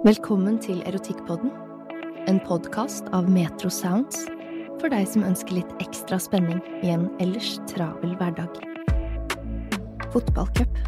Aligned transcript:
Velkommen 0.00 0.54
til 0.64 0.78
Erotikkpodden, 0.88 1.50
en 2.24 2.38
podkast 2.40 3.04
av 3.12 3.26
Metro 3.28 3.68
Sounds 3.68 4.22
for 4.80 4.88
deg 4.88 5.04
som 5.12 5.26
ønsker 5.28 5.58
litt 5.58 5.72
ekstra 5.84 6.16
spenning 6.16 6.62
i 6.80 6.88
en 6.94 7.02
ellers 7.20 7.58
travel 7.68 8.14
hverdag. 8.16 8.54
Fotballcup. 10.08 10.78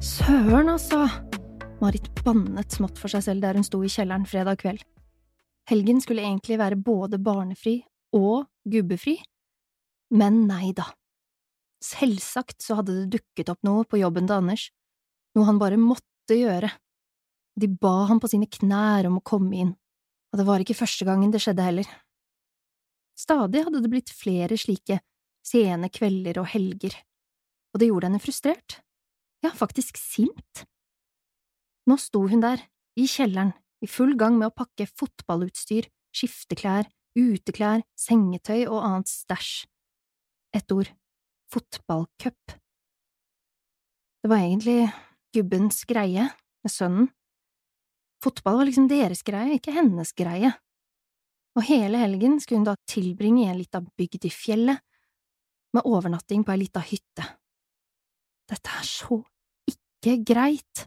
Søren, 0.00 0.70
altså! 0.72 1.02
Marit 1.82 2.08
bannet 2.24 2.72
smått 2.72 2.96
for 2.96 3.12
seg 3.12 3.26
selv 3.26 3.44
der 3.44 3.60
hun 3.60 3.66
sto 3.68 3.82
i 3.84 3.92
kjelleren 3.92 4.24
fredag 4.24 4.62
kveld. 4.62 4.80
Helgen 5.68 6.00
skulle 6.00 6.24
egentlig 6.24 6.56
være 6.62 6.80
både 6.80 7.20
barnefri 7.20 7.82
og 8.16 8.46
gubbefri, 8.64 9.18
men 10.16 10.46
nei 10.48 10.72
da. 10.72 10.88
Selvsagt 11.84 12.64
så 12.64 12.80
hadde 12.80 13.02
det 13.02 13.18
dukket 13.18 13.52
opp 13.52 13.60
noe 13.68 13.84
på 13.84 14.00
jobben 14.00 14.24
til 14.24 14.38
Anders, 14.40 14.70
noe 15.36 15.50
han 15.50 15.60
bare 15.60 15.76
måtte 15.76 16.40
gjøre. 16.40 16.72
De 17.58 17.68
ba 17.68 18.06
ham 18.08 18.20
på 18.22 18.30
sine 18.32 18.48
knær 18.48 19.08
om 19.08 19.18
å 19.20 19.24
komme 19.26 19.58
inn, 19.60 19.72
og 20.32 20.40
det 20.40 20.46
var 20.48 20.62
ikke 20.64 20.78
første 20.78 21.06
gangen 21.08 21.32
det 21.32 21.42
skjedde 21.44 21.66
heller. 21.66 21.88
Stadig 23.18 23.66
hadde 23.66 23.82
det 23.84 23.90
blitt 23.92 24.12
flere 24.16 24.56
slike 24.58 25.02
sene 25.44 25.90
kvelder 25.92 26.40
og 26.40 26.48
helger, 26.54 26.94
og 27.72 27.82
det 27.82 27.90
gjorde 27.90 28.08
henne 28.08 28.22
frustrert, 28.22 28.78
ja, 29.44 29.50
faktisk 29.52 29.98
sint. 30.00 30.64
Nå 31.88 31.98
sto 31.98 32.24
hun 32.30 32.44
der, 32.44 32.62
i 32.96 33.08
kjelleren, 33.10 33.52
i 33.82 33.88
full 33.90 34.14
gang 34.18 34.38
med 34.38 34.52
å 34.52 34.54
pakke 34.54 34.86
fotballutstyr, 34.86 35.88
skifteklær, 36.14 36.86
uteklær, 37.18 37.82
sengetøy 37.98 38.68
og 38.68 38.78
annet 38.80 39.10
stæsj. 39.10 39.64
Et 40.56 40.74
ord, 40.74 40.90
fotballcup. 41.50 42.54
Det 44.22 44.30
var 44.30 44.44
egentlig 44.44 44.92
gubbens 45.34 45.82
greie 45.88 46.28
med 46.62 46.72
sønnen. 46.72 47.10
Fotball 48.22 48.60
var 48.60 48.68
liksom 48.68 48.86
deres 48.90 49.24
greie, 49.26 49.56
ikke 49.58 49.74
hennes 49.74 50.12
greie. 50.14 50.52
Og 51.58 51.66
hele 51.66 51.98
helgen 52.00 52.38
skulle 52.40 52.62
hun 52.62 52.68
da 52.68 52.76
tilbringe 52.88 53.44
i 53.44 53.50
en 53.50 53.58
lita 53.58 53.82
bygd 53.82 54.28
i 54.28 54.32
fjellet, 54.32 54.78
med 55.72 55.88
overnatting 55.88 56.44
på 56.44 56.52
ei 56.52 56.60
lita 56.60 56.82
hytte. 56.84 57.24
Dette 58.48 58.74
er 58.76 58.84
så 58.86 59.22
ikke 59.68 60.18
greit. 60.28 60.84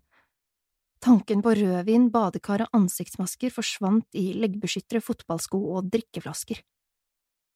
Tanken 1.02 1.42
på 1.46 1.56
rødvin, 1.58 2.08
badekar 2.14 2.66
og 2.66 2.78
ansiktsmasker 2.78 3.54
forsvant 3.54 4.18
i 4.18 4.32
leggbeskyttere, 4.38 5.02
fotballsko 5.02 5.60
og 5.76 5.90
drikkeflasker. 5.94 6.62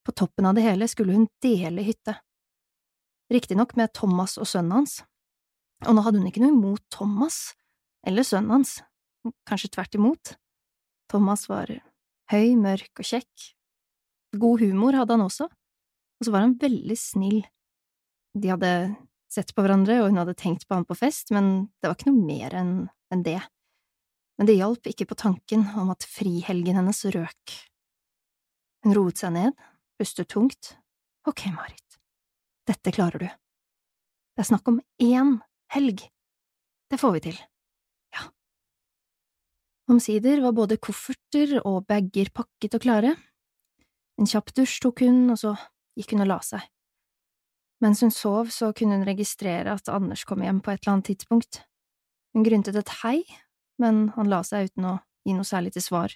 På 0.06 0.16
toppen 0.18 0.50
av 0.50 0.58
det 0.58 0.66
hele 0.66 0.90
skulle 0.90 1.16
hun 1.16 1.30
dele 1.42 1.86
hytte. 1.86 2.18
Riktignok 3.30 3.76
med 3.78 3.94
Thomas 3.94 4.40
og 4.42 4.50
sønnen 4.50 4.80
hans, 4.80 5.00
og 5.86 5.96
nå 5.96 6.04
hadde 6.04 6.22
hun 6.22 6.30
ikke 6.30 6.42
noe 6.42 6.56
imot 6.56 6.82
Thomas, 6.94 7.54
eller 8.06 8.26
sønnen 8.26 8.58
hans, 8.58 8.80
kanskje 9.48 9.72
tvert 9.74 9.98
imot. 9.98 10.34
Thomas 11.10 11.48
var 11.50 11.72
høy, 12.32 12.56
mørk 12.60 13.02
og 13.02 13.08
kjekk. 13.08 13.52
God 14.40 14.62
humor 14.62 14.98
hadde 14.98 15.16
han 15.16 15.26
også, 15.26 15.48
og 15.50 16.26
så 16.26 16.34
var 16.34 16.46
han 16.46 16.58
veldig 16.62 16.98
snill. 17.00 17.40
De 18.38 18.52
hadde 18.52 18.74
sett 19.30 19.54
på 19.56 19.64
hverandre, 19.66 20.02
og 20.02 20.12
hun 20.12 20.22
hadde 20.22 20.38
tenkt 20.38 20.68
på 20.68 20.78
han 20.78 20.86
på 20.86 20.98
fest, 20.98 21.34
men 21.34 21.70
det 21.80 21.90
var 21.90 21.98
ikke 21.98 22.12
noe 22.12 22.28
mer 22.28 22.56
enn 22.60 23.24
det. 23.26 23.40
Men 24.40 24.48
det 24.48 24.60
hjalp 24.60 24.88
ikke 24.88 25.10
på 25.10 25.18
tanken 25.20 25.66
om 25.78 25.90
at 25.92 26.06
frihelgen 26.08 26.78
hennes 26.80 27.02
røk. 27.12 27.56
Hun 28.86 28.96
roet 28.96 29.20
seg 29.20 29.34
ned, 29.36 29.58
pustet 30.00 30.30
tungt. 30.32 30.76
Ok, 31.28 31.50
Marit, 31.52 32.00
dette 32.70 32.94
klarer 32.96 33.26
du. 33.26 33.28
Det 33.28 34.46
er 34.46 34.48
snakk 34.48 34.70
om 34.72 34.80
én 35.04 35.36
helg. 35.76 36.06
Det 36.90 37.02
får 37.02 37.18
vi 37.18 37.24
til. 37.28 37.42
Omsider 39.90 40.42
var 40.44 40.54
både 40.54 40.78
kofferter 40.78 41.56
og 41.66 41.88
bager 41.90 42.30
pakket 42.36 42.76
og 42.78 42.84
klare. 42.84 43.16
En 44.22 44.28
kjapp 44.30 44.52
dusj 44.54 44.78
tok 44.84 45.02
hun, 45.02 45.24
og 45.34 45.40
så 45.42 45.56
gikk 45.98 46.14
hun 46.14 46.26
og 46.28 46.30
la 46.30 46.38
seg. 46.46 46.66
Mens 47.82 48.04
hun 48.04 48.14
sov, 48.14 48.52
så 48.54 48.70
kunne 48.76 49.00
hun 49.00 49.08
registrere 49.08 49.74
at 49.74 49.90
Anders 49.90 50.26
kom 50.30 50.44
hjem 50.44 50.60
på 50.62 50.74
et 50.74 50.84
eller 50.84 50.98
annet 50.98 51.10
tidspunkt. 51.10 51.62
Hun 52.36 52.46
gryntet 52.46 52.78
et 52.78 52.94
hei, 53.02 53.24
men 53.82 54.10
han 54.14 54.30
la 54.30 54.44
seg 54.46 54.70
uten 54.70 54.90
å 54.92 54.96
gi 55.26 55.34
noe 55.34 55.48
særlig 55.48 55.74
til 55.74 55.88
svar. 55.88 56.14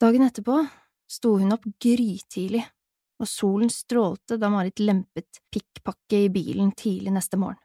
Dagen 0.00 0.24
etterpå 0.24 0.62
sto 1.10 1.34
hun 1.42 1.52
opp 1.56 1.66
grytidlig, 1.82 2.64
og 3.18 3.28
solen 3.28 3.68
strålte 3.74 4.38
da 4.40 4.48
Marit 4.54 4.80
lempet 4.80 5.42
pikkpakket 5.52 6.28
i 6.28 6.32
bilen 6.32 6.70
tidlig 6.78 7.12
neste 7.18 7.36
morgen. 7.36 7.60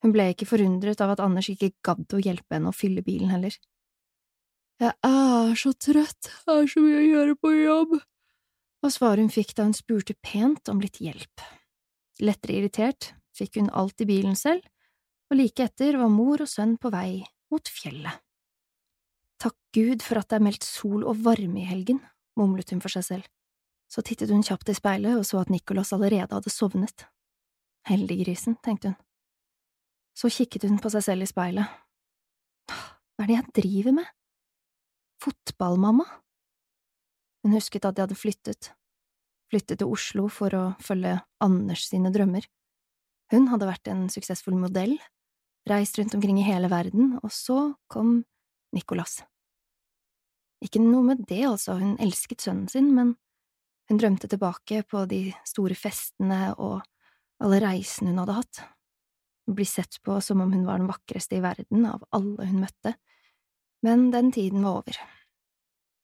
Hun 0.00 0.14
ble 0.14 0.30
ikke 0.32 0.48
forundret 0.48 1.00
av 1.04 1.12
at 1.14 1.22
Anders 1.24 1.50
ikke 1.52 1.74
gadd 1.84 2.16
å 2.16 2.22
hjelpe 2.22 2.56
henne 2.56 2.70
å 2.70 2.76
fylle 2.76 3.04
bilen 3.04 3.32
heller. 3.32 3.56
Jeg 4.80 4.94
er 5.04 5.56
så 5.60 5.74
trøtt, 5.76 6.30
det 6.46 6.54
er 6.54 6.70
så 6.72 6.80
mye 6.80 7.00
å 7.02 7.08
gjøre 7.08 7.36
på 7.36 7.50
jobb, 7.52 7.98
var 8.80 8.92
svaret 8.94 9.26
hun 9.26 9.32
fikk 9.32 9.52
da 9.56 9.66
hun 9.66 9.76
spurte 9.76 10.16
pent 10.24 10.70
om 10.72 10.80
litt 10.80 11.02
hjelp. 11.04 11.44
Lettere 12.24 12.56
irritert 12.56 13.10
fikk 13.36 13.58
hun 13.60 13.68
alt 13.76 14.00
i 14.00 14.08
bilen 14.08 14.38
selv, 14.40 14.64
og 15.28 15.36
like 15.36 15.66
etter 15.68 15.98
var 16.00 16.08
mor 16.12 16.40
og 16.40 16.48
sønn 16.48 16.78
på 16.80 16.88
vei 16.92 17.20
mot 17.52 17.68
fjellet. 17.68 18.24
Takk 19.40 19.56
Gud 19.76 20.02
for 20.04 20.20
at 20.20 20.32
det 20.32 20.40
er 20.40 20.46
meldt 20.48 20.64
sol 20.64 21.04
og 21.04 21.20
varme 21.24 21.60
i 21.60 21.68
helgen, 21.68 22.00
mumlet 22.40 22.72
hun 22.72 22.80
for 22.80 22.92
seg 22.92 23.06
selv. 23.06 23.28
Så 23.90 24.04
tittet 24.06 24.32
hun 24.32 24.44
kjapt 24.46 24.72
i 24.72 24.76
speilet 24.76 25.18
og 25.18 25.28
så 25.28 25.40
at 25.42 25.52
Nicholas 25.52 25.92
allerede 25.96 26.32
hadde 26.32 26.52
sovnet. 26.52 27.06
Heldiggrisen, 27.88 28.56
tenkte 28.64 28.92
hun. 28.92 28.98
Så 30.16 30.30
kikket 30.32 30.66
hun 30.68 30.80
på 30.82 30.90
seg 30.92 31.04
selv 31.06 31.24
i 31.24 31.30
speilet. 31.30 31.78
Hva 32.70 33.24
er 33.24 33.30
det 33.30 33.36
jeg 33.36 33.54
driver 33.60 33.96
med? 34.00 34.10
Fotballmamma? 35.20 36.06
Hun 37.44 37.56
husket 37.56 37.86
at 37.88 37.96
de 37.96 38.04
hadde 38.04 38.18
flyttet, 38.18 38.70
flyttet 39.52 39.80
til 39.80 39.92
Oslo 39.92 40.26
for 40.32 40.54
å 40.56 40.64
følge 40.80 41.18
Anders 41.44 41.86
sine 41.88 42.12
drømmer. 42.12 42.44
Hun 43.32 43.48
hadde 43.52 43.68
vært 43.68 43.88
en 43.92 44.08
suksessfull 44.12 44.56
modell, 44.58 44.96
reist 45.70 45.98
rundt 46.00 46.16
omkring 46.16 46.40
i 46.40 46.46
hele 46.46 46.70
verden, 46.72 47.18
og 47.22 47.32
så 47.32 47.74
kom 47.92 48.22
Nicolas. 48.74 49.20
Ikke 50.60 50.82
noe 50.82 51.04
med 51.12 51.24
det, 51.28 51.44
altså, 51.48 51.78
hun 51.80 51.96
elsket 52.02 52.44
sønnen 52.44 52.68
sin, 52.68 52.90
men 52.96 53.14
hun 53.88 54.00
drømte 54.00 54.28
tilbake 54.30 54.82
på 54.88 55.04
de 55.10 55.30
store 55.48 55.76
festene 55.78 56.52
og 56.56 56.80
alle 57.40 57.62
reisene 57.64 58.12
hun 58.12 58.20
hadde 58.22 58.36
hatt. 58.36 58.60
Bli 59.56 59.66
sett 59.68 60.00
på 60.06 60.18
som 60.24 60.42
om 60.42 60.52
hun 60.52 60.66
var 60.66 60.80
den 60.80 60.90
vakreste 60.90 61.38
i 61.38 61.44
verden 61.44 61.86
av 61.88 62.04
alle 62.16 62.48
hun 62.48 62.62
møtte, 62.64 62.94
men 63.86 64.10
den 64.12 64.30
tiden 64.34 64.64
var 64.66 64.82
over. 64.82 64.98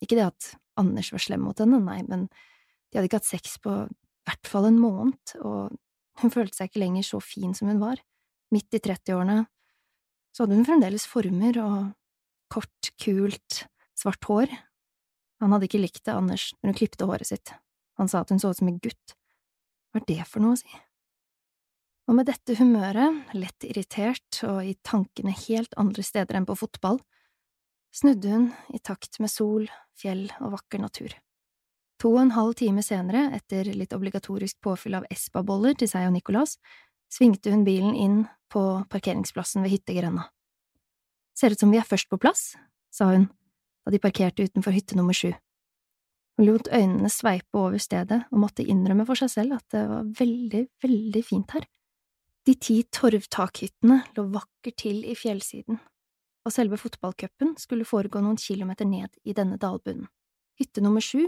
Ikke 0.04 0.18
det 0.18 0.28
at 0.28 0.52
Anders 0.80 1.10
var 1.12 1.22
slem 1.24 1.44
mot 1.46 1.60
henne, 1.60 1.80
nei, 1.80 2.02
men 2.08 2.26
de 2.28 2.98
hadde 2.98 3.08
ikke 3.08 3.20
hatt 3.20 3.28
sex 3.28 3.56
på 3.64 3.74
hvert 4.26 4.50
fall 4.50 4.68
en 4.68 4.80
måned, 4.80 5.36
og 5.40 5.76
hun 6.22 6.32
følte 6.32 6.58
seg 6.58 6.70
ikke 6.70 6.82
lenger 6.82 7.06
så 7.06 7.20
fin 7.22 7.54
som 7.56 7.70
hun 7.70 7.82
var. 7.82 8.00
Midt 8.54 8.76
i 8.76 8.80
trettiårene 8.82 9.44
så 10.34 10.44
hadde 10.44 10.58
hun 10.58 10.66
fremdeles 10.68 11.06
former 11.08 11.58
og 11.62 11.78
kort, 12.52 12.90
kult, 13.02 13.62
svart 13.96 14.24
hår. 14.28 14.52
Han 15.42 15.52
hadde 15.52 15.68
ikke 15.68 15.82
likt 15.82 16.04
det, 16.04 16.14
Anders, 16.14 16.50
når 16.60 16.72
hun 16.72 16.78
klipte 16.80 17.08
håret 17.08 17.28
sitt. 17.28 17.52
Han 18.00 18.10
sa 18.12 18.22
at 18.22 18.32
hun 18.32 18.40
så 18.40 18.52
ut 18.52 18.60
som 18.60 18.70
en 18.70 18.80
gutt. 18.82 19.16
Hva 19.92 20.02
er 20.02 20.08
det 20.08 20.28
for 20.28 20.44
noe 20.44 20.56
å 20.56 20.60
si? 20.60 20.70
Og 22.06 22.14
med 22.14 22.28
dette 22.28 22.54
humøret, 22.60 23.24
lett 23.34 23.66
irritert 23.66 24.42
og 24.46 24.62
i 24.62 24.76
tankene 24.86 25.32
helt 25.34 25.74
andre 25.80 26.04
steder 26.06 26.38
enn 26.38 26.46
på 26.46 26.54
fotball, 26.58 27.00
snudde 27.94 28.30
hun 28.30 28.50
i 28.76 28.78
takt 28.78 29.18
med 29.22 29.32
sol, 29.32 29.66
fjell 29.98 30.28
og 30.38 30.54
vakker 30.54 30.82
natur. 30.84 31.16
To 31.98 32.12
og 32.12 32.20
en 32.20 32.34
halv 32.36 32.54
time 32.60 32.84
senere, 32.84 33.30
etter 33.34 33.72
litt 33.72 33.94
obligatorisk 33.96 34.60
påfyll 34.62 34.98
av 34.98 35.06
Espa-boller 35.10 35.74
til 35.80 35.90
seg 35.90 36.06
og 36.06 36.14
Nicolas, 36.14 36.58
svingte 37.10 37.50
hun 37.50 37.64
bilen 37.66 37.96
inn 37.96 38.20
på 38.52 38.62
parkeringsplassen 38.92 39.64
ved 39.64 39.74
hyttegrenda. 39.74 40.28
Ser 41.36 41.56
ut 41.56 41.60
som 41.60 41.72
vi 41.72 41.80
er 41.80 41.88
først 41.88 42.10
på 42.12 42.20
plass, 42.20 42.52
sa 42.92 43.10
hun 43.14 43.26
da 43.86 43.94
de 43.94 44.02
parkerte 44.02 44.46
utenfor 44.46 44.74
hytte 44.74 44.98
nummer 44.98 45.16
sju. 45.16 45.32
Hun 46.36 46.46
lot 46.50 46.68
øynene 46.68 47.08
sveipe 47.10 47.56
over 47.58 47.80
stedet 47.80 48.22
og 48.28 48.42
måtte 48.42 48.66
innrømme 48.66 49.06
for 49.08 49.18
seg 49.18 49.32
selv 49.32 49.56
at 49.56 49.66
det 49.72 49.86
var 49.88 50.10
veldig, 50.18 50.62
veldig 50.84 51.22
fint 51.24 51.54
her. 51.56 51.64
De 52.46 52.54
ti 52.54 52.76
torvtakhyttene 52.94 54.02
lå 54.14 54.24
vakkert 54.30 54.76
til 54.78 55.00
i 55.02 55.16
fjellsiden, 55.18 55.80
og 56.46 56.54
selve 56.54 56.78
fotballcupen 56.78 57.56
skulle 57.58 57.86
foregå 57.88 58.22
noen 58.22 58.38
kilometer 58.38 58.86
ned 58.86 59.10
i 59.26 59.34
denne 59.34 59.58
dalbunnen. 59.58 60.06
Hytte 60.60 60.80
nummer 60.84 61.02
sju 61.02 61.24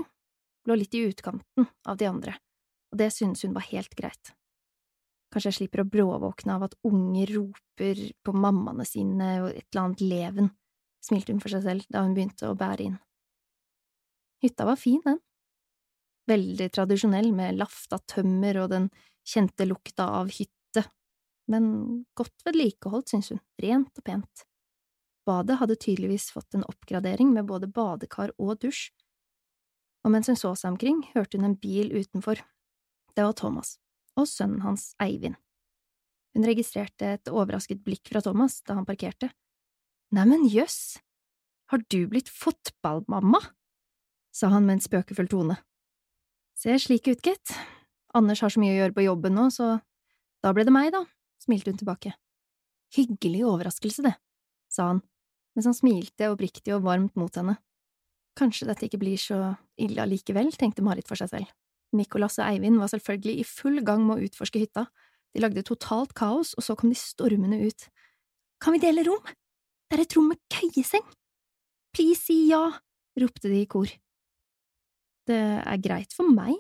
lå 0.69 0.77
litt 0.79 0.95
i 0.95 1.03
utkanten 1.09 1.67
av 1.91 1.99
de 1.99 2.07
andre, 2.07 2.37
og 2.93 3.01
det 3.03 3.11
syntes 3.17 3.43
hun 3.45 3.57
var 3.57 3.67
helt 3.67 3.99
greit. 3.99 4.31
Kanskje 5.29 5.51
jeg 5.51 5.57
slipper 5.59 5.83
å 5.83 5.91
bråvåkne 5.91 6.55
av 6.55 6.69
at 6.69 6.77
unger 6.89 7.35
roper 7.35 8.01
på 8.25 8.33
mammaene 8.33 8.87
sine 8.89 9.33
og 9.43 9.51
et 9.51 9.67
eller 9.67 9.83
annet 9.83 10.05
leven, 10.05 10.53
smilte 11.05 11.35
hun 11.35 11.43
for 11.43 11.53
seg 11.53 11.67
selv 11.67 11.89
da 11.93 12.05
hun 12.05 12.15
begynte 12.17 12.49
å 12.49 12.57
bære 12.59 12.87
inn. 12.87 12.97
Hytta 14.45 14.69
var 14.69 14.79
fin, 14.79 15.03
den. 15.05 15.19
Veldig 16.31 16.71
tradisjonell 16.73 17.33
med 17.35 17.59
lafta 17.59 17.99
tømmer 18.07 18.63
og 18.63 18.71
den 18.73 18.89
kjente 19.27 19.67
lukta 19.67 20.07
av 20.21 20.31
hytte, 20.33 20.87
men 21.49 22.05
godt 22.19 22.45
vedlikeholdt, 22.47 23.11
synes 23.13 23.33
hun, 23.33 23.43
rent 23.63 23.99
og 23.99 24.05
pent. 24.07 24.45
Badet 25.29 25.59
hadde 25.61 25.77
tydeligvis 25.77 26.31
fått 26.33 26.57
en 26.57 26.65
oppgradering 26.69 27.35
med 27.35 27.49
både 27.49 27.69
badekar 27.69 28.33
og 28.39 28.61
dusj, 28.63 28.89
og 30.07 30.15
mens 30.15 30.31
hun 30.31 30.39
så 30.39 30.55
seg 30.57 30.73
omkring, 30.75 31.03
hørte 31.13 31.37
hun 31.37 31.51
en 31.51 31.59
bil 31.59 31.91
utenfor. 31.93 32.41
Det 33.17 33.25
var 33.25 33.35
Thomas, 33.37 33.77
og 34.17 34.29
sønnen 34.31 34.63
hans 34.65 34.93
Eivind. 35.03 35.37
Hun 36.37 36.47
registrerte 36.47 37.15
et 37.17 37.31
overrasket 37.33 37.83
blikk 37.85 38.09
fra 38.13 38.23
Thomas 38.25 38.61
da 38.63 38.77
han 38.79 38.87
parkerte. 38.89 39.33
Neimen, 40.15 40.47
jøss, 40.49 41.01
har 41.73 41.83
du 41.91 42.07
blitt 42.09 42.31
fotballmamma? 42.33 43.43
sa 44.33 44.53
han 44.53 44.69
med 44.69 44.79
en 44.79 44.85
spøkefull 44.85 45.29
tone. 45.29 45.57
Ser 46.55 46.79
slik 46.79 47.09
ut, 47.11 47.21
gitt. 47.25 47.53
Anders 48.15 48.41
har 48.45 48.53
så 48.55 48.61
mye 48.63 48.77
å 48.77 48.79
gjøre 48.79 48.95
på 48.97 49.05
jobben 49.05 49.35
nå, 49.35 49.49
så 49.51 49.81
da 50.45 50.53
ble 50.55 50.65
det 50.69 50.75
meg, 50.75 50.93
da, 50.95 51.03
smilte 51.43 51.73
hun 51.73 51.81
tilbake. 51.81 52.15
Hyggelig 52.95 53.45
overraskelse, 53.47 54.05
det, 54.07 54.15
sa 54.73 54.93
han, 54.93 55.03
mens 55.57 55.69
han 55.69 55.77
smilte 55.77 56.31
oppriktig 56.33 56.75
og 56.77 56.85
varmt 56.87 57.17
mot 57.21 57.35
henne. 57.37 57.59
Kanskje 58.39 58.69
dette 58.69 58.87
ikke 58.87 59.01
blir 59.03 59.19
så 59.21 59.57
ille 59.81 60.03
allikevel, 60.05 60.53
tenkte 60.55 60.85
Marit 60.87 61.09
for 61.11 61.19
seg 61.19 61.33
selv. 61.33 61.53
Nicolas 61.97 62.39
og 62.39 62.47
Eivind 62.47 62.79
var 62.81 62.91
selvfølgelig 62.93 63.41
i 63.41 63.47
full 63.49 63.81
gang 63.85 64.05
med 64.07 64.19
å 64.19 64.29
utforske 64.29 64.61
hytta. 64.63 64.87
De 65.35 65.43
lagde 65.43 65.65
totalt 65.67 66.15
kaos, 66.17 66.55
og 66.57 66.65
så 66.65 66.77
kom 66.79 66.93
de 66.93 66.99
stormende 66.99 67.61
ut. 67.65 67.89
Kan 68.63 68.77
vi 68.77 68.83
dele 68.83 69.05
rom? 69.07 69.25
Det 69.89 69.97
er 69.97 70.05
et 70.05 70.17
rom 70.17 70.29
med 70.33 70.41
køyeseng! 70.53 71.07
Please 71.97 72.21
si 72.27 72.45
ja! 72.51 72.67
ropte 73.19 73.51
de 73.51 73.63
i 73.65 73.69
kor. 73.71 73.91
Det 75.29 75.39
er 75.39 75.81
greit 75.83 76.15
for 76.15 76.29
meg. 76.31 76.57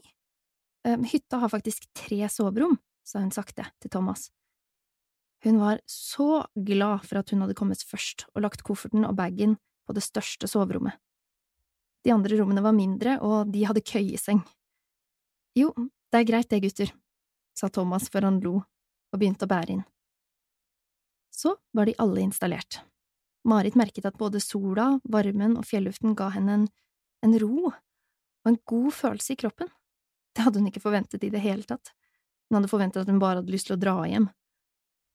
Ehm, 0.88 1.04
hytta 1.08 1.40
har 1.42 1.52
faktisk 1.52 1.86
tre 1.96 2.24
soverom, 2.32 2.76
sa 3.06 3.22
hun 3.22 3.32
sakte 3.34 3.66
til 3.80 3.92
Thomas. 3.92 4.28
Hun 5.46 5.60
var 5.60 5.80
så 5.86 6.44
glad 6.54 7.04
for 7.06 7.20
at 7.20 7.30
hun 7.30 7.44
hadde 7.44 7.56
kommet 7.58 7.82
først 7.86 8.26
og 8.34 8.42
lagt 8.42 8.64
kofferten 8.66 9.06
og 9.06 9.16
bagen 9.18 9.56
på 9.86 9.94
det 9.94 10.02
største 10.02 10.50
soverommet. 10.50 10.98
De 12.04 12.12
andre 12.14 12.38
rommene 12.38 12.62
var 12.62 12.74
mindre, 12.74 13.18
og 13.20 13.50
de 13.52 13.64
hadde 13.66 13.84
køyeseng. 13.84 14.42
Jo, 15.58 15.72
det 16.10 16.20
er 16.20 16.26
greit 16.28 16.50
det, 16.50 16.62
gutter, 16.62 16.92
sa 17.58 17.70
Thomas 17.70 18.08
før 18.12 18.28
han 18.28 18.42
lo 18.42 18.58
og 18.58 19.18
begynte 19.18 19.48
å 19.48 19.50
bære 19.50 19.78
inn. 19.78 19.86
Så 21.34 21.54
var 21.76 21.88
de 21.88 21.96
alle 22.02 22.22
installert. 22.24 22.80
Marit 23.48 23.76
merket 23.78 24.06
at 24.08 24.18
både 24.18 24.40
sola, 24.42 24.98
varmen 25.08 25.56
og 25.58 25.66
fjelluften 25.68 26.16
ga 26.18 26.30
henne 26.34 26.54
en, 26.54 26.66
en 27.24 27.36
ro 27.40 27.70
og 27.70 28.50
en 28.50 28.58
god 28.68 28.90
følelse 28.94 29.34
i 29.34 29.40
kroppen. 29.40 29.70
Det 30.34 30.44
hadde 30.44 30.60
hun 30.60 30.68
ikke 30.70 30.82
forventet 30.82 31.24
i 31.24 31.30
det 31.32 31.42
hele 31.42 31.66
tatt. 31.66 31.92
Hun 32.48 32.58
hadde 32.58 32.70
forventet 32.70 33.02
at 33.02 33.10
hun 33.10 33.20
bare 33.22 33.40
hadde 33.40 33.54
lyst 33.54 33.70
til 33.70 33.76
å 33.76 33.80
dra 33.80 33.96
hjem. 34.08 34.28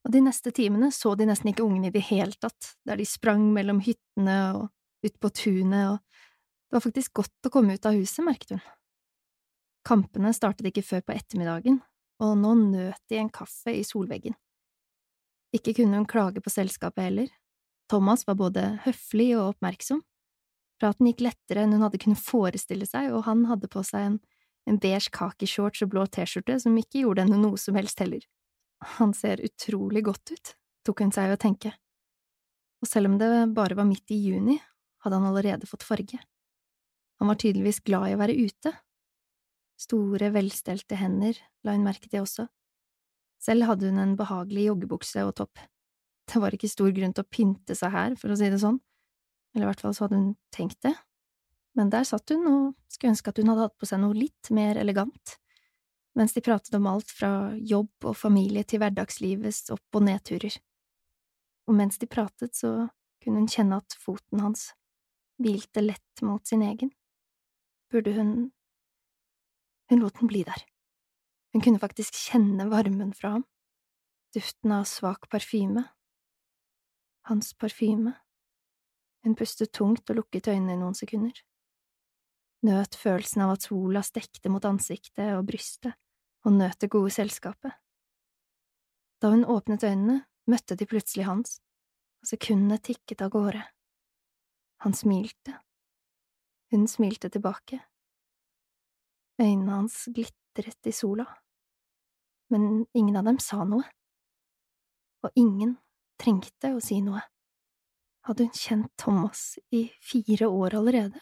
Og 0.04 0.12
de 0.12 0.20
neste 0.26 0.52
timene 0.52 0.90
så 0.92 1.14
de 1.16 1.28
nesten 1.30 1.54
ikke 1.54 1.64
ungene 1.64 1.90
i 1.90 1.96
det 1.96 2.04
hele 2.10 2.36
tatt, 2.36 2.74
der 2.88 3.00
de 3.00 3.08
sprang 3.08 3.46
mellom 3.56 3.80
hyttene 3.86 4.38
og 4.58 4.70
ut 5.04 5.20
på 5.20 5.32
tunet, 5.36 5.96
og 5.96 6.00
det 6.00 6.78
var 6.78 6.86
faktisk 6.86 7.20
godt 7.20 7.48
å 7.48 7.52
komme 7.54 7.76
ut 7.76 7.88
av 7.88 7.96
huset, 7.96 8.24
merket 8.26 8.56
hun. 8.56 8.64
Kampene 9.88 10.32
startet 10.36 10.70
ikke 10.70 10.86
før 10.86 11.04
på 11.08 11.16
ettermiddagen, 11.16 11.82
og 12.24 12.38
nå 12.40 12.54
nøt 12.60 13.02
de 13.12 13.20
en 13.20 13.32
kaffe 13.32 13.76
i 13.76 13.84
solveggen. 13.88 14.36
Ikke 15.56 15.76
kunne 15.78 16.00
hun 16.00 16.08
klage 16.10 16.42
på 16.44 16.52
selskapet 16.52 17.10
heller. 17.10 17.32
Thomas 17.92 18.24
var 18.28 18.40
både 18.40 18.64
høflig 18.88 19.34
og 19.36 19.54
oppmerksom, 19.54 20.02
Praten 20.84 21.08
gikk 21.08 21.22
lettere 21.24 21.64
enn 21.64 21.76
hun 21.78 21.86
hadde 21.86 22.00
kunnet 22.02 22.20
forestille 22.20 22.84
seg, 22.90 23.14
og 23.16 23.24
han 23.28 23.46
hadde 23.48 23.70
på 23.72 23.84
seg 23.88 24.08
en, 24.08 24.18
en 24.68 24.80
beige 24.84 25.14
kakishorts 25.16 25.84
og 25.86 25.94
blå 25.94 26.04
T-skjorte 26.12 26.58
som 26.60 26.76
ikke 26.80 27.06
gjorde 27.06 27.24
henne 27.24 27.40
noe 27.40 27.60
som 27.62 27.78
helst 27.80 28.02
heller. 28.04 28.24
Han 28.98 29.14
ser 29.16 29.42
utrolig 29.46 30.04
godt 30.06 30.34
ut, 30.36 30.54
tok 30.86 31.04
hun 31.04 31.14
seg 31.16 31.34
å 31.34 31.40
tenke. 31.40 31.74
Og 32.84 32.90
selv 32.90 33.12
om 33.12 33.18
det 33.20 33.30
bare 33.56 33.78
var 33.80 33.88
midt 33.88 34.12
i 34.12 34.20
juni, 34.20 34.58
hadde 35.04 35.20
han 35.20 35.28
allerede 35.30 35.68
fått 35.70 35.86
farge. 35.88 36.20
Han 37.20 37.30
var 37.32 37.40
tydeligvis 37.40 37.80
glad 37.88 38.10
i 38.10 38.16
å 38.18 38.20
være 38.20 38.36
ute. 38.36 38.74
Store, 39.80 40.32
velstelte 40.36 40.98
hender, 41.00 41.38
la 41.64 41.76
hun 41.76 41.86
merke 41.86 42.10
til 42.12 42.26
også. 42.26 42.48
Selv 43.44 43.68
hadde 43.68 43.90
hun 43.92 44.00
en 44.00 44.18
behagelig 44.20 44.70
joggebukse 44.70 45.24
og 45.28 45.36
topp. 45.40 45.62
Det 46.28 46.40
var 46.40 46.56
ikke 46.56 46.72
stor 46.72 46.92
grunn 46.96 47.16
til 47.16 47.26
å 47.26 47.32
pynte 47.32 47.76
seg 47.76 47.92
her, 47.92 48.18
for 48.20 48.32
å 48.32 48.38
si 48.40 48.52
det 48.52 48.62
sånn. 48.62 48.80
Eller 49.54 49.68
i 49.68 49.70
hvert 49.72 49.84
fall 49.84 49.96
så 49.96 50.06
hadde 50.06 50.20
hun 50.20 50.30
tenkt 50.56 50.80
det. 50.86 50.94
Men 51.78 51.92
der 51.94 52.06
satt 52.08 52.30
hun 52.32 52.46
og 52.48 52.64
skulle 52.92 53.14
ønske 53.14 53.34
at 53.34 53.40
hun 53.42 53.52
hadde 53.52 53.68
hatt 53.68 53.80
på 53.82 53.90
seg 53.90 54.02
noe 54.04 54.16
litt 54.18 54.52
mer 54.54 54.80
elegant, 54.80 55.38
mens 56.16 56.34
de 56.34 56.44
pratet 56.46 56.76
om 56.78 56.88
alt 56.88 57.10
fra 57.12 57.54
jobb 57.58 58.06
og 58.06 58.18
familie 58.18 58.64
til 58.68 58.82
hverdagslivets 58.84 59.72
opp- 59.74 59.98
og 59.98 60.06
nedturer. 60.06 60.58
Og 61.68 61.78
mens 61.78 61.98
de 61.98 62.10
pratet, 62.10 62.56
så 62.56 62.90
kunne 63.24 63.42
hun 63.42 63.50
kjenne 63.50 63.80
at 63.80 63.96
foten 64.00 64.44
hans 64.44 64.72
hvilte 65.42 65.82
lett 65.82 66.22
mot 66.22 66.46
sin 66.48 66.62
egen. 66.66 66.92
Burde 67.92 68.14
hun… 68.18 68.52
Hun 69.90 70.00
lot 70.00 70.20
den 70.20 70.30
bli 70.32 70.44
der. 70.48 70.64
Hun 71.54 71.62
kunne 71.62 71.82
faktisk 71.82 72.16
kjenne 72.18 72.66
varmen 72.72 73.12
fra 73.14 73.36
ham, 73.36 73.44
duften 74.34 74.72
av 74.74 74.88
svak 74.90 75.28
parfyme. 75.30 75.84
Hans 77.30 77.54
parfyme. 77.54 78.16
Hun 79.24 79.36
pustet 79.40 79.72
tungt 79.72 80.10
og 80.10 80.18
lukket 80.18 80.50
øynene 80.52 80.76
i 80.76 80.80
noen 80.82 80.98
sekunder. 80.98 81.36
Nøt 82.64 82.96
følelsen 82.96 83.44
av 83.46 83.54
at 83.58 83.68
sola 83.68 84.02
stekte 84.04 84.52
mot 84.52 84.66
ansiktet 84.66 85.36
og 85.36 85.46
brystet, 85.48 85.96
og 86.44 86.56
nøt 86.58 86.80
det 86.82 86.92
gode 86.92 87.12
selskapet. 87.14 87.72
Da 89.22 89.32
hun 89.32 89.46
åpnet 89.48 89.84
øynene, 89.84 90.26
møtte 90.48 90.76
de 90.76 90.88
plutselig 90.90 91.26
hans, 91.28 91.60
og 92.22 92.28
sekundene 92.34 92.80
tikket 92.84 93.24
av 93.24 93.32
gårde. 93.32 93.64
Han 94.84 94.94
smilte. 94.94 95.56
Hun 96.72 96.88
smilte 96.92 97.30
tilbake. 97.32 97.80
Øynene 99.40 99.78
hans 99.80 100.10
glitret 100.14 100.90
i 100.90 100.92
sola, 100.92 101.26
men 102.52 102.86
ingen 102.94 103.16
av 103.16 103.26
dem 103.30 103.40
sa 103.40 103.64
noe, 103.64 103.86
og 105.24 105.40
ingen 105.40 105.78
trengte 106.20 106.76
å 106.76 106.84
si 106.84 107.00
noe 107.02 107.24
hadde 108.28 108.48
hun 108.48 108.56
kjent 108.56 108.92
Thomas 109.00 109.58
i 109.76 109.88
fire 110.02 110.48
år 110.48 110.78
allerede, 110.80 111.20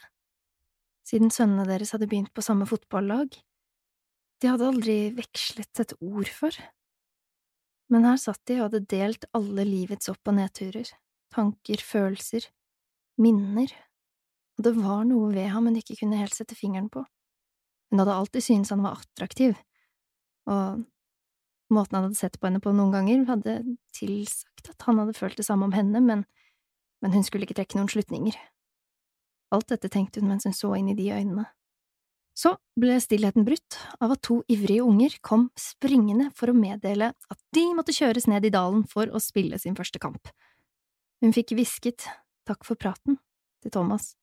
siden 1.08 1.34
sønnene 1.34 1.66
deres 1.70 1.94
hadde 1.96 2.10
begynt 2.10 2.34
på 2.34 2.44
samme 2.46 2.68
fotballag. 2.70 3.34
De 4.42 4.50
hadde 4.50 4.66
aldri 4.66 4.98
vekslet 5.14 5.84
et 5.84 5.94
ord 6.02 6.30
før. 6.34 6.58
Men 7.94 8.08
her 8.08 8.18
satt 8.18 8.42
de 8.50 8.58
og 8.58 8.70
hadde 8.70 8.88
delt 8.90 9.28
alle 9.38 9.66
livets 9.68 10.10
opp- 10.10 10.32
og 10.32 10.38
nedturer, 10.38 10.90
tanker, 11.36 11.84
følelser, 11.84 12.48
minner, 13.22 13.74
og 14.58 14.66
det 14.66 14.74
var 14.80 15.04
noe 15.10 15.30
ved 15.34 15.52
ham 15.52 15.68
hun 15.68 15.78
ikke 15.80 16.00
kunne 16.00 16.20
helt 16.20 16.36
sette 16.38 16.58
fingeren 16.58 16.90
på. 16.94 17.04
Hun 17.92 18.02
hadde 18.02 18.16
alltid 18.16 18.46
syntes 18.46 18.72
han 18.72 18.84
var 18.86 19.02
attraktiv, 19.02 19.56
og 20.50 20.84
måten 21.72 21.98
han 21.98 22.08
hadde 22.08 22.20
sett 22.20 22.40
på 22.40 22.48
henne 22.48 22.64
på 22.64 22.74
noen 22.76 22.96
ganger, 22.96 23.26
hadde 23.28 23.58
tilsagt 23.96 24.72
at 24.72 24.88
han 24.88 25.02
hadde 25.04 25.18
følt 25.18 25.38
det 25.40 25.48
samme 25.48 25.68
om 25.68 25.76
henne, 25.76 26.02
men, 26.02 26.26
men 27.04 27.16
hun 27.16 27.28
skulle 27.28 27.48
ikke 27.48 27.60
trekke 27.60 27.80
noen 27.80 27.92
slutninger. 27.92 28.38
Alt 29.52 29.74
dette 29.74 29.92
tenkte 29.92 30.24
hun 30.24 30.32
mens 30.32 30.48
hun 30.48 30.56
så 30.56 30.72
inn 30.78 30.94
i 30.94 30.98
de 30.98 31.12
øynene. 31.12 31.50
Så 32.42 32.56
ble 32.80 32.96
stillheten 33.04 33.46
brutt 33.46 33.78
av 34.02 34.16
at 34.16 34.24
to 34.26 34.40
ivrige 34.50 34.82
unger 34.82 35.14
kom 35.26 35.50
springende 35.60 36.32
for 36.38 36.50
å 36.50 36.58
meddele 36.58 37.12
at 37.14 37.40
de 37.54 37.66
måtte 37.78 37.94
kjøres 37.94 38.26
ned 38.32 38.48
i 38.48 38.54
dalen 38.54 38.82
for 38.90 39.12
å 39.14 39.22
spille 39.22 39.60
sin 39.62 39.78
første 39.78 40.02
kamp. 40.02 40.32
Hun 41.22 41.36
fikk 41.36 41.54
hvisket 41.54 42.08
takk 42.50 42.66
for 42.66 42.80
praten 42.82 43.20
til 43.62 43.74
Thomas, 43.76 44.16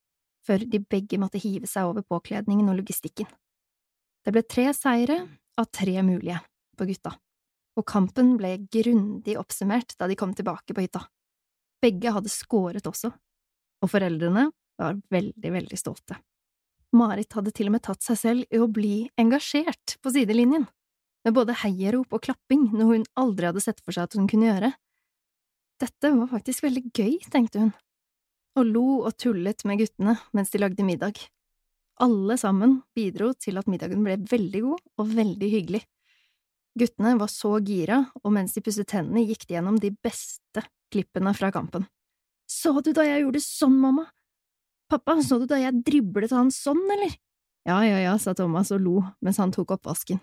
før 0.42 0.64
de 0.66 0.80
begge 0.82 1.20
måtte 1.22 1.38
hive 1.38 1.70
seg 1.70 1.92
over 1.92 2.02
påkledningen 2.02 2.66
og 2.72 2.80
logistikken. 2.80 3.28
Det 4.26 4.34
ble 4.34 4.42
tre 4.42 4.66
seire 4.74 5.20
av 5.58 5.68
tre 5.70 5.94
mulige 6.02 6.40
på 6.78 6.88
gutta, 6.88 7.12
og 7.78 7.86
kampen 7.86 8.34
ble 8.40 8.56
grundig 8.66 9.36
oppsummert 9.38 9.94
da 10.00 10.10
de 10.10 10.18
kom 10.18 10.34
tilbake 10.34 10.74
på 10.74 10.88
hytta. 10.88 11.04
Begge 11.78 12.16
hadde 12.16 12.32
skåret 12.34 12.90
også, 12.90 13.12
og 13.78 13.92
foreldrene 13.92 14.48
var 14.78 14.98
veldig, 15.14 15.54
veldig 15.54 15.78
stolte. 15.78 16.18
Marit 16.96 17.34
hadde 17.36 17.52
til 17.52 17.68
og 17.68 17.76
med 17.76 17.84
tatt 17.84 18.04
seg 18.04 18.18
selv 18.18 18.54
i 18.54 18.60
å 18.60 18.68
bli 18.72 19.08
engasjert 19.20 19.98
på 20.00 20.12
sidelinjen, 20.14 20.64
med 21.26 21.34
både 21.36 21.56
heiarop 21.62 22.14
og 22.16 22.22
klapping, 22.24 22.70
noe 22.72 22.96
hun 22.96 23.08
aldri 23.18 23.50
hadde 23.50 23.64
sett 23.64 23.82
for 23.84 23.92
seg 23.92 24.08
at 24.08 24.16
hun 24.16 24.28
kunne 24.30 24.48
gjøre. 24.48 24.72
Dette 25.78 26.12
var 26.14 26.30
faktisk 26.32 26.64
veldig 26.64 26.84
gøy, 26.90 27.18
tenkte 27.30 27.66
hun, 27.66 27.74
og 28.58 28.70
lo 28.72 28.86
og 29.02 29.12
tullet 29.20 29.62
med 29.68 29.82
guttene 29.82 30.16
mens 30.34 30.54
de 30.54 30.62
lagde 30.62 30.86
middag. 30.86 31.20
Alle 32.02 32.38
sammen 32.38 32.80
bidro 32.94 33.32
til 33.34 33.58
at 33.60 33.68
middagen 33.70 34.02
ble 34.06 34.16
veldig 34.30 34.64
god 34.64 34.82
og 35.02 35.14
veldig 35.18 35.52
hyggelig. 35.52 35.82
Guttene 36.78 37.16
var 37.18 37.30
så 37.32 37.56
gira, 37.64 38.04
og 38.22 38.34
mens 38.34 38.54
de 38.54 38.62
pusset 38.62 38.86
tennene, 38.88 39.24
gikk 39.26 39.48
de 39.48 39.56
gjennom 39.56 39.78
de 39.82 39.90
beste 39.90 40.62
klippene 40.92 41.34
fra 41.34 41.50
kampen. 41.54 41.88
Så 42.48 42.72
du 42.80 42.92
da 42.96 43.04
jeg 43.04 43.24
gjorde 43.24 43.42
sånn, 43.44 43.76
mamma? 43.82 44.06
Pappa, 44.88 45.18
så 45.22 45.36
du 45.40 45.44
da 45.48 45.58
jeg 45.60 45.82
driblet 45.84 46.32
han 46.32 46.50
sånn, 46.54 46.80
eller? 46.94 47.12
Ja, 47.68 47.82
ja, 47.84 47.98
ja, 48.00 48.14
sa 48.16 48.32
Thomas 48.32 48.70
og 48.72 48.80
lo 48.80 49.00
mens 49.20 49.40
han 49.42 49.52
tok 49.52 49.74
oppvasken. 49.76 50.20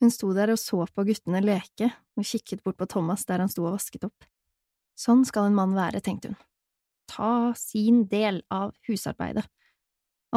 Hun 0.00 0.12
sto 0.14 0.30
der 0.32 0.52
og 0.54 0.60
så 0.60 0.84
på 0.86 1.04
guttene 1.08 1.42
leke 1.42 1.90
og 2.16 2.24
kikket 2.26 2.62
bort 2.64 2.78
på 2.78 2.86
Thomas 2.88 3.26
der 3.28 3.42
han 3.42 3.50
sto 3.50 3.66
og 3.66 3.74
vasket 3.74 4.06
opp. 4.06 4.28
Sånn 4.94 5.24
skal 5.26 5.48
en 5.48 5.56
mann 5.56 5.74
være, 5.74 6.00
tenkte 6.04 6.30
hun. 6.30 6.38
Ta 7.10 7.50
sin 7.58 8.04
del 8.08 8.44
av 8.54 8.76
husarbeidet. 8.86 9.44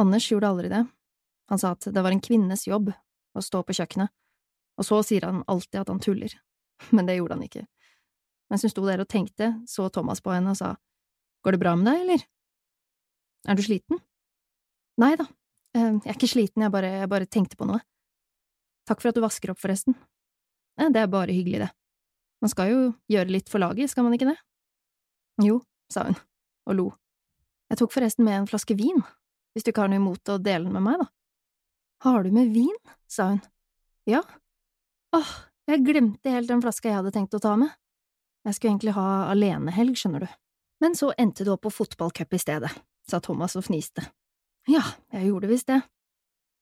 Anders 0.00 0.26
gjorde 0.26 0.50
aldri 0.50 0.72
det. 0.72 0.82
Han 1.52 1.60
sa 1.60 1.72
at 1.76 1.86
det 1.86 2.02
var 2.02 2.10
en 2.10 2.24
kvinnes 2.24 2.66
jobb 2.66 2.90
å 2.90 3.44
stå 3.44 3.62
på 3.62 3.76
kjøkkenet, 3.78 4.10
og 4.80 4.86
så 4.88 4.98
sier 5.06 5.28
han 5.28 5.44
alltid 5.46 5.84
at 5.84 5.92
han 5.92 6.02
tuller, 6.02 6.34
men 6.96 7.06
det 7.06 7.20
gjorde 7.20 7.38
han 7.38 7.46
ikke. 7.46 7.66
Mens 8.50 8.66
hun 8.66 8.72
sto 8.72 8.84
der 8.88 9.04
og 9.04 9.10
tenkte, 9.10 9.54
så 9.70 9.86
Thomas 9.92 10.24
på 10.24 10.34
henne 10.34 10.52
og 10.52 10.58
sa, 10.60 10.74
Går 11.44 11.54
det 11.54 11.60
bra 11.60 11.74
med 11.76 11.90
deg, 11.90 12.02
eller? 12.02 12.22
Er 13.44 13.58
du 13.58 13.62
sliten? 13.64 14.00
Nei 15.00 15.14
da, 15.20 15.26
eh, 15.76 15.90
jeg 16.00 16.10
er 16.12 16.16
ikke 16.16 16.30
sliten, 16.30 16.64
jeg 16.64 16.72
bare, 16.72 16.90
jeg 17.02 17.10
bare 17.10 17.28
tenkte 17.28 17.58
på 17.60 17.66
noe. 17.68 17.82
Takk 18.88 19.02
for 19.02 19.10
at 19.10 19.16
du 19.16 19.24
vasker 19.24 19.52
opp, 19.52 19.60
forresten. 19.60 19.96
Det 20.78 21.00
er 21.00 21.10
bare 21.10 21.34
hyggelig, 21.34 21.64
det. 21.64 21.70
Man 22.42 22.52
skal 22.52 22.70
jo 22.70 22.78
gjøre 23.10 23.32
litt 23.32 23.50
for 23.52 23.62
laget, 23.62 23.90
skal 23.90 24.04
man 24.06 24.16
ikke 24.16 24.28
det? 24.28 24.36
Jo, 25.44 25.60
sa 25.92 26.06
hun, 26.08 26.16
og 26.68 26.78
lo. 26.78 26.86
Jeg 27.72 27.80
tok 27.80 27.94
forresten 27.94 28.26
med 28.26 28.42
en 28.42 28.48
flaske 28.48 28.76
vin, 28.78 29.02
hvis 29.54 29.64
du 29.64 29.72
ikke 29.72 29.84
har 29.84 29.92
noe 29.92 30.02
imot 30.02 30.32
å 30.32 30.38
dele 30.38 30.68
den 30.68 30.76
med 30.76 30.84
meg, 30.84 31.04
da. 31.04 31.08
Har 32.04 32.24
du 32.24 32.32
med 32.34 32.52
vin? 32.52 32.76
sa 33.08 33.30
hun. 33.32 33.42
Ja. 34.08 34.20
Åh, 35.16 35.34
jeg 35.70 35.84
glemte 35.86 36.32
helt 36.32 36.50
den 36.50 36.62
flaska 36.64 36.90
jeg 36.90 37.00
hadde 37.00 37.14
tenkt 37.14 37.36
å 37.36 37.40
ta 37.40 37.54
med. 37.56 37.72
Jeg 38.44 38.56
skulle 38.56 38.74
egentlig 38.74 38.96
ha 38.96 39.06
alenehelg, 39.32 39.96
skjønner 39.96 40.26
du. 40.26 40.32
Men 40.84 40.98
så 40.98 41.14
endte 41.16 41.46
det 41.46 41.54
opp 41.54 41.64
på 41.64 41.72
fotballcup 41.72 42.34
i 42.36 42.42
stedet 42.42 42.72
sa 43.08 43.20
Thomas 43.22 43.56
og 43.58 43.66
fniste. 43.66 44.04
Ja, 44.70 44.82
jeg 45.12 45.28
gjorde 45.28 45.50
visst 45.50 45.68
det. 45.68 45.82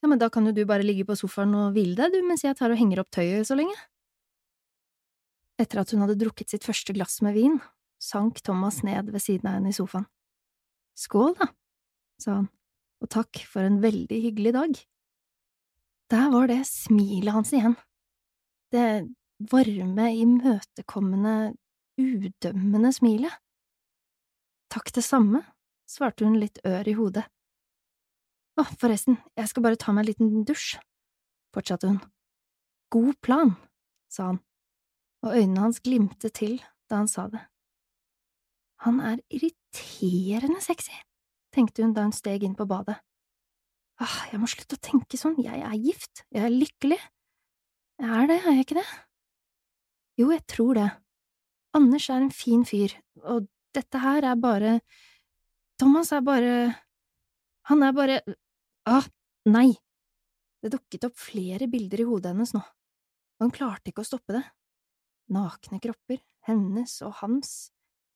Ja, 0.02 0.11
men 0.11 0.18
da 0.18 0.26
kan 0.34 0.46
jo 0.49 0.54
du 0.54 0.64
bare 0.66 0.82
ligge 0.82 1.06
på 1.06 1.14
sofaen 1.18 1.54
og 1.54 1.76
hvile 1.76 1.94
deg, 1.94 2.16
du, 2.16 2.25
mens 2.26 2.42
jeg 2.42 2.56
tar 2.58 2.72
og 2.75 2.80
henger 2.80 3.04
opp 3.04 3.12
tøyet 3.14 3.46
så 3.46 3.54
lenge. 3.58 3.76
Etter 5.62 5.82
at 5.82 5.92
hun 5.94 6.02
hadde 6.02 6.18
drukket 6.18 6.50
sitt 6.50 6.66
første 6.66 6.94
glass 6.96 7.20
med 7.22 7.37
vin, 7.37 7.61
sank 8.02 8.40
Thomas 8.42 8.80
ned 8.82 9.12
ved 9.14 9.22
siden 9.22 9.46
av 9.46 9.61
henne 9.61 9.70
i 9.70 9.76
sofaen. 9.76 10.08
Skål, 10.99 11.37
da, 11.38 11.46
sa 12.20 12.40
han, 12.40 12.50
og 13.02 13.11
takk 13.14 13.44
for 13.49 13.62
en 13.64 13.78
veldig 13.84 14.18
hyggelig 14.26 14.52
dag. 14.58 14.80
Der 16.12 16.26
var 16.34 16.50
det 16.50 16.61
smilet 16.68 17.32
hans 17.32 17.54
igjen, 17.54 17.78
det 18.75 19.06
varme, 19.52 20.11
imøtekommende, 20.18 21.54
udømmende 22.00 22.92
smilet. 22.92 23.38
Takk 24.72 24.92
det 24.96 25.04
samme, 25.06 25.44
svarte 25.92 26.25
hun 26.26 26.38
litt 26.40 26.61
ør 26.66 26.88
i 26.88 26.96
hodet. 26.96 27.26
Å, 28.56 28.64
forresten, 28.80 29.18
jeg 29.38 29.49
skal 29.49 29.64
bare 29.64 29.80
ta 29.80 29.92
meg 29.92 30.04
en 30.04 30.11
liten 30.11 30.49
dusj, 30.49 30.76
fortsatte 31.54 31.88
hun. 31.88 32.00
God 32.92 33.16
plan, 33.25 33.54
sa 34.12 34.32
han, 34.32 34.42
og 35.25 35.37
øynene 35.38 35.64
hans 35.64 35.80
glimtet 35.84 36.37
til 36.37 36.58
da 36.90 37.00
han 37.00 37.08
sa 37.08 37.28
det. 37.32 37.40
Han 38.84 38.99
er 39.00 39.22
irriterende 39.32 40.61
sexy, 40.64 40.94
tenkte 41.54 41.84
hun 41.84 41.94
da 41.96 42.04
hun 42.04 42.16
steg 42.16 42.44
inn 42.44 42.56
på 42.58 42.66
badet. 42.68 42.99
Åh, 44.02 44.18
jeg 44.32 44.40
må 44.42 44.49
slutte 44.50 44.76
å 44.76 44.82
tenke 44.82 45.20
sånn, 45.20 45.38
jeg 45.40 45.62
er 45.62 45.78
gift, 45.78 46.25
jeg 46.34 46.49
er 46.49 46.52
lykkelig. 46.52 46.99
Jeg 48.02 48.12
er 48.18 48.28
det, 48.28 48.38
er 48.40 48.56
jeg 48.56 48.66
ikke 48.66 48.80
det? 48.80 48.88
Jo, 50.18 50.28
jeg 50.32 50.44
tror 50.50 50.76
det. 50.76 50.88
Anders 51.76 52.08
er 52.11 52.25
en 52.25 52.34
fin 52.34 52.66
fyr, 52.68 52.96
og 53.22 53.46
dette 53.76 54.00
her 54.02 54.26
er 54.28 54.40
bare 54.40 54.72
Thomas 55.82 56.12
er 56.14 56.20
bare… 56.22 56.50
Han 57.66 57.80
er 57.82 57.94
bare… 57.96 58.16
Ah, 58.86 59.02
nei! 59.50 59.72
Det 60.62 60.70
dukket 60.70 61.08
opp 61.08 61.16
flere 61.18 61.66
bilder 61.66 62.04
i 62.04 62.06
hodet 62.06 62.30
hennes 62.30 62.52
nå, 62.54 62.60
og 62.62 63.42
hun 63.42 63.50
klarte 63.56 63.90
ikke 63.90 64.04
å 64.04 64.06
stoppe 64.06 64.36
det. 64.36 64.42
Nakne 65.34 65.80
kropper, 65.82 66.20
hennes 66.46 66.94
og 67.02 67.16
hans, 67.18 67.50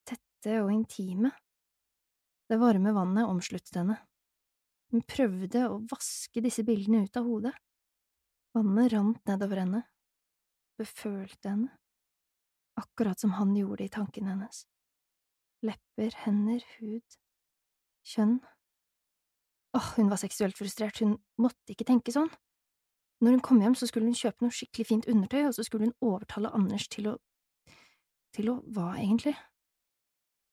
tette 0.07 0.61
og 0.61 0.71
intime. 0.77 1.33
Det 2.47 2.61
varme 2.63 2.95
vannet 2.95 3.27
omsluttet 3.27 3.81
henne. 3.81 3.99
Hun 4.95 5.03
prøvde 5.11 5.67
å 5.67 5.83
vaske 5.91 6.47
disse 6.47 6.63
bildene 6.63 7.03
ut 7.09 7.19
av 7.19 7.27
hodet. 7.27 7.55
Vannet 8.55 8.95
rant 8.95 9.27
nedover 9.27 9.65
henne, 9.65 9.85
befølte 10.79 11.57
henne, 11.57 11.75
akkurat 12.79 13.19
som 13.19 13.35
han 13.43 13.59
gjorde 13.59 13.91
i 13.91 13.95
tankene 13.99 14.37
hennes. 14.37 14.69
Lepper, 15.67 16.15
hender, 16.23 16.63
hud, 16.79 17.23
Kjønn. 18.07 18.39
Åh, 19.77 19.89
hun 19.97 20.11
var 20.11 20.21
seksuelt 20.23 20.57
frustrert, 20.59 21.01
hun 21.03 21.17
måtte 21.43 21.75
ikke 21.75 21.89
tenke 21.89 22.15
sånn. 22.15 22.31
Når 23.21 23.37
hun 23.37 23.45
kom 23.45 23.61
hjem, 23.65 23.75
så 23.75 23.89
skulle 23.89 24.09
hun 24.09 24.17
kjøpe 24.17 24.45
noe 24.45 24.55
skikkelig 24.55 24.87
fint 24.89 25.09
undertøy, 25.11 25.43
og 25.49 25.55
så 25.57 25.65
skulle 25.67 25.89
hun 25.89 25.97
overtale 26.05 26.53
Anders 26.55 26.87
til 26.93 27.11
å… 27.11 27.15
til 28.37 28.51
å 28.53 28.59
hva, 28.77 28.93
egentlig? 29.01 29.35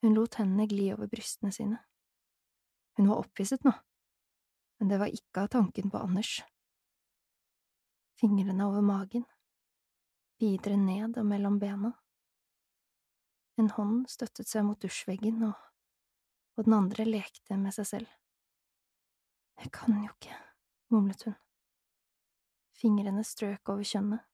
Hun 0.03 0.15
lot 0.15 0.39
hendene 0.39 0.67
gli 0.71 0.89
over 0.95 1.07
brystene 1.11 1.51
sine. 1.55 1.81
Hun 2.97 3.09
var 3.11 3.23
opphisset 3.23 3.63
nå, 3.67 3.73
men 4.79 4.91
det 4.91 4.99
var 5.01 5.11
ikke 5.11 5.45
av 5.45 5.51
tanken 5.55 5.91
på 5.91 6.01
Anders. 6.01 6.37
Fingrene 8.19 8.67
over 8.67 8.83
magen, 8.85 9.25
videre 10.39 10.77
ned 10.79 11.17
og 11.19 11.27
mellom 11.27 11.59
bena. 11.59 11.93
En 13.59 13.69
hånd 13.75 14.07
støttet 14.09 14.49
seg 14.49 14.65
mot 14.67 14.79
dusjveggen 14.81 15.43
og 15.49 15.72
og 16.57 16.67
den 16.67 16.75
andre 16.77 17.05
lekte 17.07 17.57
med 17.57 17.73
seg 17.75 17.87
selv. 17.89 18.09
Jeg 19.61 19.71
kan 19.73 19.95
jo 20.03 20.11
ikke, 20.11 20.35
mumlet 20.93 21.25
hun. 21.27 21.35
Fingrene 22.77 23.23
strøk 23.25 23.69
over 23.71 23.85
kjønnet, 23.87 24.25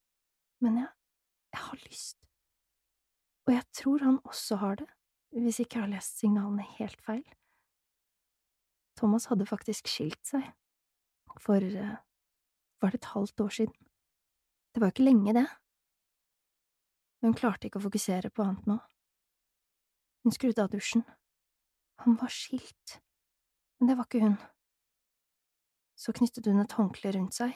men 0.64 0.80
jeg, 0.82 0.90
jeg 1.54 1.64
har 1.68 1.84
lyst. 1.86 2.18
Og 3.48 3.54
jeg 3.54 3.66
tror 3.76 4.06
han 4.06 4.20
også 4.24 4.60
har 4.62 4.80
det, 4.82 4.88
hvis 5.36 5.60
ikke 5.62 5.78
jeg 5.78 5.86
har 5.86 5.94
lest 5.94 6.20
signalene 6.22 6.66
helt 6.78 7.02
feil. 7.06 7.26
Thomas 8.98 9.30
hadde 9.30 9.48
faktisk 9.48 9.88
skilt 9.88 10.22
seg, 10.28 10.44
for 11.40 11.64
uh, 11.64 11.96
var 12.82 12.92
det 12.92 13.00
et 13.00 13.12
halvt 13.14 13.46
år 13.46 13.54
siden? 13.60 13.76
Det 14.74 14.82
var 14.82 14.90
jo 14.90 14.96
ikke 14.98 15.08
lenge, 15.08 15.34
det. 15.38 15.48
Hun 17.24 17.36
klarte 17.36 17.68
ikke 17.68 17.80
å 17.80 17.86
fokusere 17.86 18.32
på 18.32 18.44
annet 18.44 18.68
nå. 18.70 18.78
Hun 20.24 20.36
skrudde 20.36 20.64
av 20.64 20.72
dusjen 20.74 21.06
han 22.00 22.16
var 22.16 22.28
skilt, 22.28 23.02
men 23.78 23.88
det 23.88 23.96
var 23.96 24.08
ikke 24.08 24.22
hun. 24.24 24.38
Så 26.00 26.14
knyttet 26.16 26.46
hun 26.48 26.62
et 26.64 26.76
håndkle 26.78 27.12
rundt 27.12 27.36
seg 27.36 27.52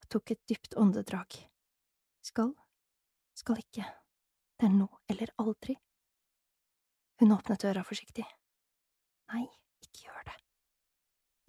og 0.00 0.06
tok 0.14 0.32
et 0.32 0.40
dypt 0.48 0.76
åndedrag. 0.80 1.36
Skal, 2.24 2.54
skal 3.36 3.60
ikke, 3.60 3.84
Det 4.56 4.68
er 4.70 4.72
nå 4.72 4.86
eller 5.10 5.34
aldri. 5.42 5.74
Hun 7.20 7.34
åpnet 7.34 7.60
døra 7.60 7.82
forsiktig. 7.84 8.24
Nei, 9.32 9.44
ikke 9.84 10.06
gjør 10.06 10.24
det. 10.30 10.36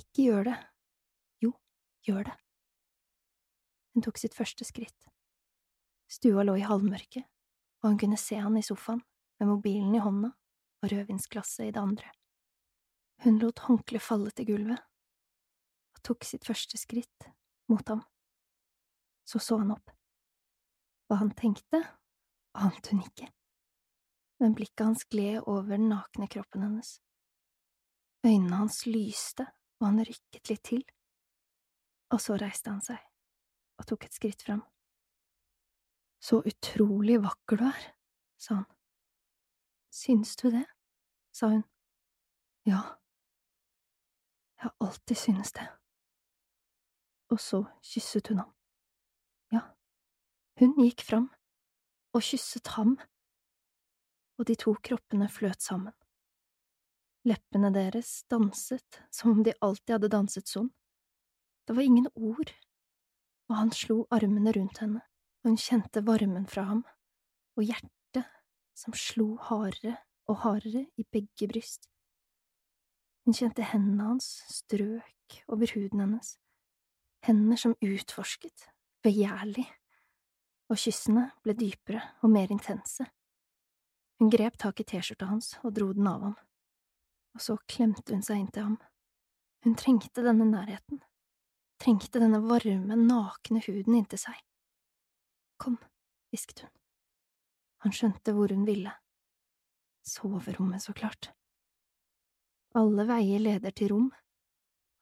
Ikke 0.01 0.27
gjør 0.27 0.47
det. 0.49 0.59
Jo, 1.45 1.53
gjør 2.03 2.23
det. 2.31 2.37
Hun 3.93 4.03
tok 4.03 4.17
sitt 4.19 4.35
første 4.35 4.65
skritt. 4.67 5.07
Stua 6.09 6.43
lå 6.43 6.57
i 6.59 6.67
halvmørket, 6.67 7.23
og 7.79 7.91
han 7.93 7.99
kunne 8.01 8.19
se 8.19 8.43
han 8.43 8.57
i 8.57 8.65
sofaen, 8.65 9.05
med 9.39 9.55
mobilen 9.55 9.95
i 9.95 10.03
hånda 10.03 10.33
og 10.83 10.91
rødvinsglasset 10.91 11.69
i 11.69 11.71
det 11.71 11.81
andre. 11.81 12.09
Hun 13.23 13.39
lot 13.39 13.63
håndkleet 13.67 14.03
falle 14.03 14.31
til 14.35 14.49
gulvet 14.51 14.81
og 15.93 16.01
tok 16.03 16.25
sitt 16.27 16.45
første 16.47 16.77
skritt 16.77 17.29
mot 17.71 17.87
ham. 17.87 18.03
Så 19.23 19.39
så 19.39 19.61
han 19.61 19.71
opp. 19.71 19.93
Hva 21.07 21.21
han 21.21 21.31
tenkte, 21.37 21.79
ante 22.53 22.91
hun 22.91 23.03
ikke, 23.05 23.29
men 24.43 24.55
blikket 24.57 24.83
hans 24.83 25.05
gled 25.07 25.45
over 25.47 25.71
den 25.77 25.87
nakne 25.91 26.27
kroppen 26.27 26.65
hennes. 26.65 26.97
Øynene 28.25 28.59
hans 28.59 28.83
lyste, 28.87 29.47
og 29.79 29.87
han 29.87 30.03
rykket 30.03 30.51
litt 30.51 30.63
til, 30.67 30.83
og 32.11 32.21
så 32.21 32.37
reiste 32.39 32.71
han 32.71 32.83
seg 32.83 32.99
og 33.79 33.87
tok 33.89 34.05
et 34.07 34.15
skritt 34.15 34.43
fram. 34.45 34.61
Så 36.23 36.39
utrolig 36.47 37.17
vakker 37.23 37.59
du 37.59 37.65
er, 37.67 37.87
sa 38.39 38.61
han. 38.61 38.69
Syns 39.93 40.35
du 40.39 40.49
det? 40.53 40.65
Sa 41.33 41.49
hun. 41.49 41.63
Ja, 42.63 42.81
jeg 44.55 44.69
har 44.69 44.75
alltid 44.79 45.17
synes 45.17 45.51
det. 45.51 45.65
Og 47.33 47.39
så 47.41 47.63
kysset 47.81 48.29
hun 48.31 48.43
ham. 48.43 48.51
Ja, 49.51 49.63
hun 50.61 50.77
gikk 50.77 51.01
fram 51.03 51.31
og 52.13 52.21
kysset 52.21 52.69
ham, 52.77 52.93
og 54.37 54.47
de 54.47 54.55
to 54.59 54.75
kroppene 54.85 55.27
fløt 55.29 55.65
sammen. 55.65 55.93
Leppene 57.25 57.71
deres 57.73 58.21
danset 58.29 59.01
som 59.11 59.33
om 59.33 59.43
de 59.43 59.55
alltid 59.61 59.95
hadde 59.95 60.11
danset 60.13 60.51
sånn. 60.51 60.69
Det 61.65 61.75
var 61.75 61.87
ingen 61.87 62.09
ord, 62.13 62.51
og 63.49 63.57
han 63.57 63.71
slo 63.73 64.03
armene 64.13 64.53
rundt 64.53 64.81
henne, 64.83 65.01
og 65.41 65.53
hun 65.53 65.59
kjente 65.59 66.03
varmen 66.05 66.45
fra 66.47 66.67
ham, 66.69 66.83
og 67.57 67.65
hjertet 67.65 68.27
som 68.77 68.93
slo 68.97 69.33
hardere 69.49 69.97
og 70.27 70.39
hardere 70.43 70.85
i 70.97 71.03
begge 71.03 71.47
bryst. 71.51 71.89
Hun 73.25 73.35
kjente 73.35 73.63
hendene 73.63 74.09
hans 74.11 74.29
strøk 74.51 75.37
over 75.47 75.71
huden 75.75 76.03
hennes, 76.03 76.37
hender 77.23 77.59
som 77.59 77.75
utforsket, 77.79 78.67
begjærlig, 79.03 79.65
og 80.71 80.79
kyssene 80.79 81.29
ble 81.43 81.55
dypere 81.59 82.01
og 82.23 82.33
mer 82.33 82.51
intense. 82.51 83.05
Hun 84.19 84.31
grep 84.31 84.57
tak 84.59 84.79
i 84.79 84.85
T-skjorta 84.87 85.29
hans 85.31 85.53
og 85.63 85.73
dro 85.75 85.91
den 85.95 86.07
av 86.07 86.27
ham, 86.27 86.35
og 87.35 87.43
så 87.43 87.57
klemte 87.67 88.15
hun 88.15 88.23
seg 88.25 88.43
inntil 88.43 88.69
ham. 88.69 88.77
Hun 89.63 89.75
trengte 89.79 90.23
denne 90.25 90.47
nærheten, 90.49 90.99
trengte 91.79 92.19
denne 92.19 92.41
varme, 92.43 92.97
nakne 92.99 93.63
huden 93.63 93.99
inntil 93.99 94.19
seg. 94.19 94.39
Kom, 95.59 95.79
hvisket 96.31 96.65
hun. 96.65 96.73
Han 97.83 97.95
skjønte 97.95 98.35
hvor 98.35 98.51
hun 98.51 98.67
ville. 98.67 98.91
Soverommet, 100.03 100.83
så 100.83 100.93
klart. 100.93 101.31
Alle 102.75 103.05
veier 103.07 103.39
leder 103.39 103.71
til 103.71 103.91
rom, 103.93 104.09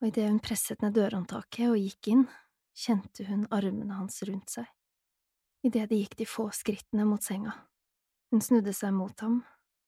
og 0.00 0.08
idet 0.08 0.28
hun 0.28 0.42
presset 0.44 0.82
ned 0.84 0.94
dørhåndtaket 0.96 1.72
og 1.72 1.80
gikk 1.80 2.10
inn, 2.12 2.26
kjente 2.76 3.26
hun 3.28 3.46
armene 3.52 3.96
hans 3.96 4.22
rundt 4.28 4.52
seg, 4.52 4.68
idet 5.66 5.88
de 5.90 6.00
gikk 6.02 6.16
de 6.20 6.28
få 6.28 6.48
skrittene 6.54 7.06
mot 7.08 7.22
senga. 7.22 7.54
Hun 8.32 8.44
snudde 8.44 8.74
seg 8.76 8.94
mot 8.96 9.24
ham 9.24 9.40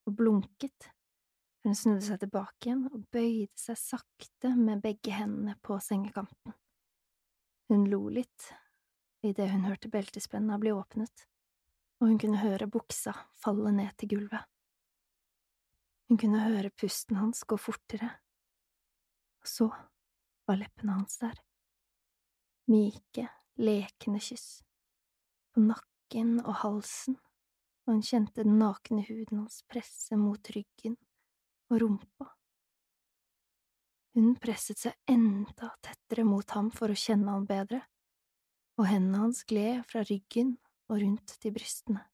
og 0.04 0.16
blunket, 0.18 0.90
hun 1.64 1.76
snudde 1.78 2.04
seg 2.04 2.20
tilbake 2.20 2.68
igjen 2.68 2.86
og 2.90 3.06
bøyde 3.14 3.56
seg 3.56 3.78
sakte 3.80 4.50
med 4.56 4.82
begge 4.84 5.14
hendene 5.16 5.56
på 5.64 5.78
sengekanten. 5.80 6.56
Hun 7.72 7.86
lo 7.88 8.02
litt 8.12 8.50
idet 9.24 9.48
hun 9.54 9.64
hørte 9.64 9.88
beltespenna 9.88 10.58
bli 10.60 10.74
åpnet 10.76 11.24
og 12.00 12.10
hun 12.10 12.18
kunne 12.20 12.42
høre 12.42 12.68
buksa 12.68 13.14
falle 13.40 13.72
ned 13.72 13.94
til 13.96 14.10
gulvet. 14.16 14.44
Hun 16.08 16.20
kunne 16.20 16.42
høre 16.44 16.70
pusten 16.76 17.16
hans 17.16 17.44
gå 17.48 17.56
fortere, 17.56 18.10
og 19.40 19.48
så 19.48 19.68
var 20.44 20.60
leppene 20.60 20.98
hans 20.98 21.16
der. 21.22 21.38
Myke, 22.68 23.26
lekende 23.60 24.20
kyss, 24.24 24.62
på 25.52 25.64
nakken 25.64 26.38
og 26.44 26.60
halsen, 26.62 27.16
og 27.84 27.94
hun 27.94 28.04
kjente 28.04 28.44
den 28.44 28.58
nakne 28.60 29.04
huden 29.08 29.44
hans 29.44 29.62
presse 29.68 30.16
mot 30.20 30.52
ryggen 30.56 30.96
og 31.72 31.80
rumpa. 31.82 32.28
Hun 34.14 34.36
presset 34.38 34.78
seg 34.78 35.10
enda 35.10 35.72
tettere 35.82 36.24
mot 36.28 36.52
ham 36.54 36.70
for 36.70 36.92
å 36.92 36.98
kjenne 36.98 37.32
ham 37.32 37.48
bedre, 37.48 37.80
og 38.78 38.86
hendene 38.90 39.24
hans 39.24 39.42
gled 39.48 39.82
fra 39.90 40.04
ryggen 40.06 40.54
og 40.90 41.00
rundt 41.00 41.34
til 41.40 41.54
brystene. 41.54 42.04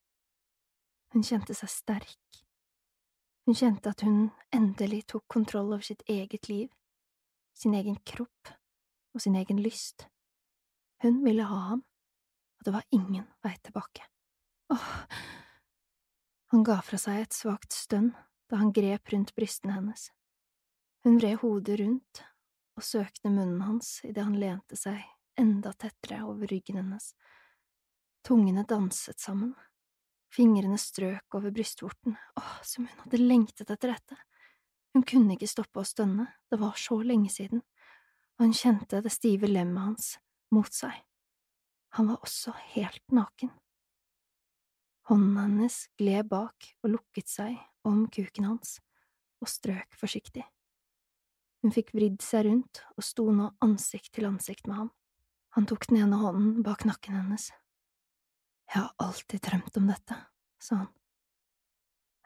Hun 1.12 1.26
kjente 1.26 1.56
seg 1.58 1.72
sterk. 1.72 2.40
Hun 3.50 3.56
kjente 3.58 3.90
at 3.90 4.04
hun 4.06 4.28
endelig 4.54 5.08
tok 5.10 5.24
kontroll 5.26 5.72
over 5.72 5.82
sitt 5.82 6.04
eget 6.06 6.46
liv, 6.46 6.68
sin 7.58 7.72
egen 7.74 7.96
kropp 8.06 8.52
og 9.10 9.24
sin 9.24 9.34
egen 9.34 9.58
lyst. 9.58 10.04
Hun 11.02 11.16
ville 11.24 11.42
ha 11.42 11.56
ham, 11.72 11.80
og 12.60 12.68
det 12.68 12.74
var 12.76 12.86
ingen 12.94 13.24
vei 13.42 13.56
tilbake. 13.58 14.06
Åh… 14.70 14.86
Han 16.54 16.62
ga 16.62 16.76
fra 16.78 17.00
seg 17.02 17.24
et 17.24 17.34
svakt 17.34 17.74
stønn 17.74 18.12
da 18.46 18.60
han 18.62 18.70
grep 18.70 19.10
rundt 19.10 19.34
brystene 19.34 19.74
hennes. 19.80 20.12
Hun 21.02 21.18
vred 21.18 21.42
hodet 21.42 21.80
rundt 21.82 22.22
og 22.78 22.86
søkte 22.86 23.34
munnen 23.34 23.66
hans 23.66 23.96
idet 24.06 24.28
han 24.28 24.38
lente 24.38 24.78
seg 24.78 25.02
enda 25.42 25.74
tettere 25.74 26.22
over 26.22 26.46
ryggen 26.54 26.78
hennes 26.84 27.16
Tungene 28.22 28.62
danset 28.62 29.18
sammen. 29.18 29.56
Fingrene 30.30 30.78
strøk 30.78 31.34
over 31.34 31.50
brystvorten, 31.50 32.14
åh, 32.38 32.58
som 32.62 32.86
hun 32.86 33.02
hadde 33.04 33.18
lengtet 33.18 33.70
etter 33.70 33.90
dette. 33.90 34.18
Hun 34.94 35.02
kunne 35.06 35.34
ikke 35.34 35.50
stoppe 35.50 35.82
å 35.82 35.86
stønne, 35.86 36.28
det 36.50 36.58
var 36.60 36.78
så 36.78 37.00
lenge 37.02 37.30
siden, 37.34 37.62
og 38.38 38.46
hun 38.46 38.54
kjente 38.54 39.02
det 39.02 39.12
stive 39.14 39.50
lemmet 39.50 39.82
hans 39.82 40.12
mot 40.54 40.70
seg. 40.74 40.94
Han 41.98 42.12
var 42.12 42.22
også 42.22 42.54
helt 42.76 43.02
naken. 43.14 43.50
Hånden 45.10 45.38
hennes 45.40 45.80
gled 45.98 46.28
bak 46.30 46.68
og 46.84 46.92
lukket 46.94 47.30
seg 47.30 47.56
om 47.86 48.04
kuken 48.14 48.46
hans 48.46 48.76
og 49.42 49.50
strøk 49.50 49.96
forsiktig. 49.98 50.44
Hun 51.60 51.74
fikk 51.74 51.90
vridd 51.96 52.20
seg 52.22 52.46
rundt 52.46 52.84
og 52.94 53.04
sto 53.04 53.26
nå 53.34 53.50
ansikt 53.64 54.14
til 54.14 54.28
ansikt 54.30 54.70
med 54.70 54.78
ham. 54.84 54.92
Han 55.58 55.66
tok 55.66 55.88
den 55.90 56.04
ene 56.04 56.20
hånden 56.22 56.62
bak 56.62 56.86
nakken 56.86 57.18
hennes 57.18 57.50
jeg 58.70 58.82
har 58.82 58.94
alltid 59.02 59.42
drømt 59.42 59.76
om 59.76 59.86
dette, 59.90 60.16
sa 60.62 60.76
han. 60.82 60.90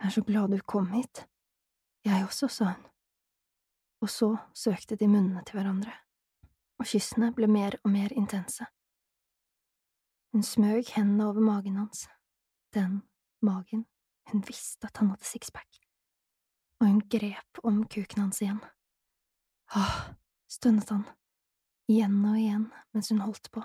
Jeg 0.01 0.07
er 0.07 0.13
så 0.13 0.23
glad 0.27 0.51
du 0.53 0.61
kom 0.61 0.91
hit. 0.93 1.25
Jeg 2.05 2.25
også, 2.25 2.49
sa 2.49 2.65
hun. 2.75 2.83
Og 4.05 4.11
så 4.13 4.29
søkte 4.53 4.99
de 5.01 5.09
munnene 5.09 5.41
til 5.47 5.57
hverandre, 5.57 5.95
og 6.77 6.91
kyssene 6.91 7.31
ble 7.33 7.49
mer 7.49 7.79
og 7.81 7.93
mer 7.95 8.13
intense. 8.13 8.67
Hun 10.35 10.43
smøg 10.45 10.91
hendene 10.97 11.31
over 11.31 11.41
magen 11.41 11.79
hans, 11.81 12.09
den 12.75 13.03
magen 13.41 13.87
hun 14.29 14.43
visste 14.45 14.89
at 14.89 14.97
han 15.01 15.15
hadde 15.15 15.25
sixpack, 15.25 15.81
og 16.81 16.91
hun 16.91 17.01
grep 17.09 17.61
om 17.63 17.85
kuken 17.89 18.27
hans 18.27 18.43
igjen. 18.43 18.61
Åh, 19.77 19.97
stønnet 20.51 20.93
han, 20.93 21.07
igjen 21.89 22.21
og 22.25 22.37
igjen 22.37 22.69
mens 22.93 23.09
hun 23.15 23.25
holdt 23.25 23.49
på. 23.55 23.65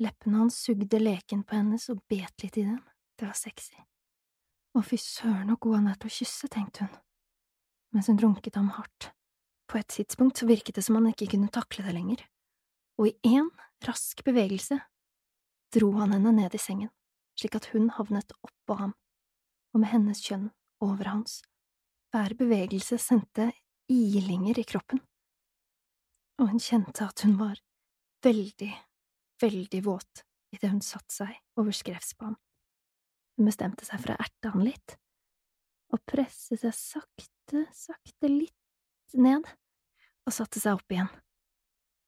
Leppene 0.00 0.38
hans 0.38 0.56
sugde 0.56 0.98
leken 0.98 1.42
på 1.44 1.58
hennes 1.58 1.90
og 1.92 2.00
bet 2.08 2.42
litt 2.42 2.56
i 2.56 2.64
den, 2.64 2.80
det 3.20 3.26
var 3.28 3.36
sexy. 3.36 3.76
Å, 4.72 4.80
fy 4.86 4.96
søren, 4.96 5.50
så 5.50 5.58
god 5.60 5.76
han 5.76 5.90
er 5.90 5.98
til 6.00 6.08
å 6.08 6.14
kysse, 6.14 6.48
tenkte 6.48 6.86
hun, 6.86 6.94
mens 7.92 8.08
hun 8.08 8.20
runket 8.22 8.56
ham 8.56 8.70
hardt. 8.78 9.10
På 9.68 9.78
et 9.78 9.90
tidspunkt 9.92 10.40
virket 10.46 10.78
det 10.78 10.86
som 10.86 10.96
han 10.96 11.10
ikke 11.10 11.28
kunne 11.34 11.52
takle 11.52 11.84
det 11.84 11.94
lenger, 11.94 12.24
og 12.96 13.10
i 13.10 13.36
én 13.36 13.50
rask 13.86 14.24
bevegelse 14.24 14.80
dro 15.74 15.92
han 15.98 16.16
henne 16.16 16.32
ned 16.38 16.56
i 16.56 16.62
sengen, 16.62 16.90
slik 17.38 17.60
at 17.60 17.70
hun 17.74 17.90
havnet 17.98 18.32
oppå 18.40 18.78
ham, 18.80 18.96
og 19.74 19.82
med 19.82 19.92
hennes 19.92 20.22
kjønn 20.24 20.48
over 20.82 21.12
hans. 21.12 21.40
Hver 22.10 22.34
bevegelse 22.38 22.98
sendte 22.98 23.50
ilinger 23.90 24.58
i 24.58 24.66
kroppen, 24.66 25.02
og 26.40 26.54
hun 26.54 26.62
kjente 26.62 27.04
at 27.04 27.26
hun 27.26 27.36
var 27.38 27.60
veldig 28.24 28.72
veldig 29.40 29.82
våt 29.86 30.24
idet 30.54 30.70
hun 30.72 30.82
satte 30.84 31.14
seg 31.14 31.60
over 31.60 31.74
skrevs 31.76 32.14
på 32.18 32.30
ham. 32.30 32.36
Hun 33.38 33.48
bestemte 33.48 33.86
seg 33.86 34.02
for 34.02 34.14
å 34.14 34.20
erte 34.20 34.52
han 34.52 34.64
litt, 34.66 34.96
og 35.94 36.02
presse 36.08 36.58
seg 36.60 36.74
sakte, 36.76 37.66
sakte 37.74 38.30
litt 38.30 39.16
ned, 39.16 39.46
og 40.26 40.34
satte 40.34 40.62
seg 40.62 40.78
opp 40.78 40.92
igjen. 40.92 41.10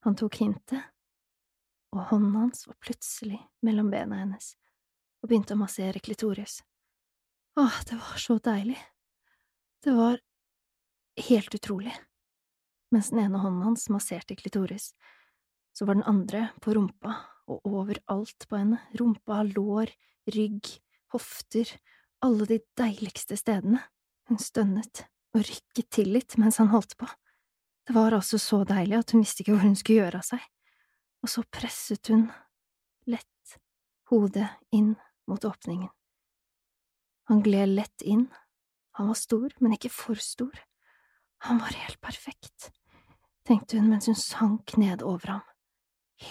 Han 0.03 0.17
tok 0.19 0.41
hintet, 0.43 0.91
og 1.93 2.09
hånden 2.11 2.35
hans 2.35 2.67
var 2.67 2.77
plutselig 2.83 3.39
mellom 3.63 3.91
bena 3.93 4.19
hennes 4.23 4.53
og 5.23 5.29
begynte 5.31 5.55
å 5.55 5.61
massere 5.61 6.01
klitoris. 6.03 6.59
Åh, 7.55 7.75
det 7.87 7.95
var 7.95 8.19
så 8.19 8.35
deilig. 8.43 8.79
Det 9.83 9.93
var 9.95 10.17
helt 11.29 11.55
utrolig. 11.55 11.93
Mens 12.91 13.09
den 13.13 13.23
ene 13.23 13.39
hånden 13.39 13.63
hans 13.63 13.87
masserte 13.93 14.35
klitoris, 14.35 14.91
så 15.73 15.85
var 15.85 15.97
den 15.97 16.07
andre 16.09 16.47
på 16.61 16.75
rumpa 16.77 17.15
og 17.51 17.65
overalt 17.67 18.45
på 18.47 18.59
henne, 18.59 18.79
rumpa, 18.99 19.41
lår, 19.49 19.91
rygg, 20.31 20.69
hofter, 21.13 21.67
alle 22.23 22.47
de 22.47 22.59
deiligste 22.79 23.37
stedene. 23.37 23.81
Hun 24.29 24.39
stønnet 24.39 25.03
og 25.33 25.43
rykket 25.43 25.89
til 25.91 26.13
litt 26.15 26.37
mens 26.39 26.61
han 26.61 26.71
holdt 26.71 26.95
på. 26.99 27.09
Det 27.83 27.95
var 27.97 28.15
altså 28.15 28.39
så 28.39 28.61
deilig 28.67 29.01
at 29.01 29.11
hun 29.11 29.25
visste 29.25 29.43
ikke 29.43 29.57
hvor 29.57 29.65
hun 29.65 29.75
skulle 29.75 30.05
gjøre 30.05 30.21
av 30.21 30.27
seg, 30.27 30.45
og 31.23 31.31
så 31.31 31.43
presset 31.51 32.11
hun 32.13 32.29
lett 33.11 33.57
hodet 34.11 34.47
inn 34.71 34.93
mot 35.27 35.43
åpningen. 35.43 35.89
Han 37.31 37.43
gled 37.43 37.75
lett 37.75 38.05
inn, 38.07 38.27
han 38.95 39.09
var 39.09 39.19
stor, 39.19 39.51
men 39.59 39.75
ikke 39.75 39.91
for 39.91 40.19
stor, 40.19 40.53
han 41.47 41.59
var 41.59 41.75
helt 41.75 41.99
perfekt, 42.03 42.69
tenkte 43.47 43.79
hun 43.79 43.89
mens 43.91 44.07
hun 44.07 44.19
sank 44.19 44.77
ned 44.79 45.03
over 45.03 45.35
ham, 45.35 45.43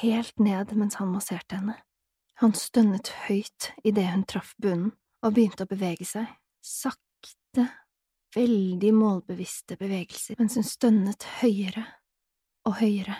helt 0.00 0.38
ned 0.38 0.72
mens 0.78 0.98
han 1.00 1.12
masserte 1.12 1.59
henne. 1.59 1.76
Han 2.40 2.55
stønnet 2.57 3.12
høyt 3.28 3.70
idet 3.85 4.09
hun 4.11 4.24
traff 4.28 4.55
bunnen 4.59 4.94
og 5.22 5.37
begynte 5.37 5.66
å 5.66 5.70
bevege 5.70 6.07
seg, 6.09 6.26
sakte, 6.64 7.68
veldig 8.35 8.90
målbevisste 8.96 9.76
bevegelser 9.78 10.40
mens 10.40 10.57
hun 10.59 10.66
stønnet 10.66 11.26
høyere 11.42 11.85
og 12.66 12.78
høyere. 12.81 13.18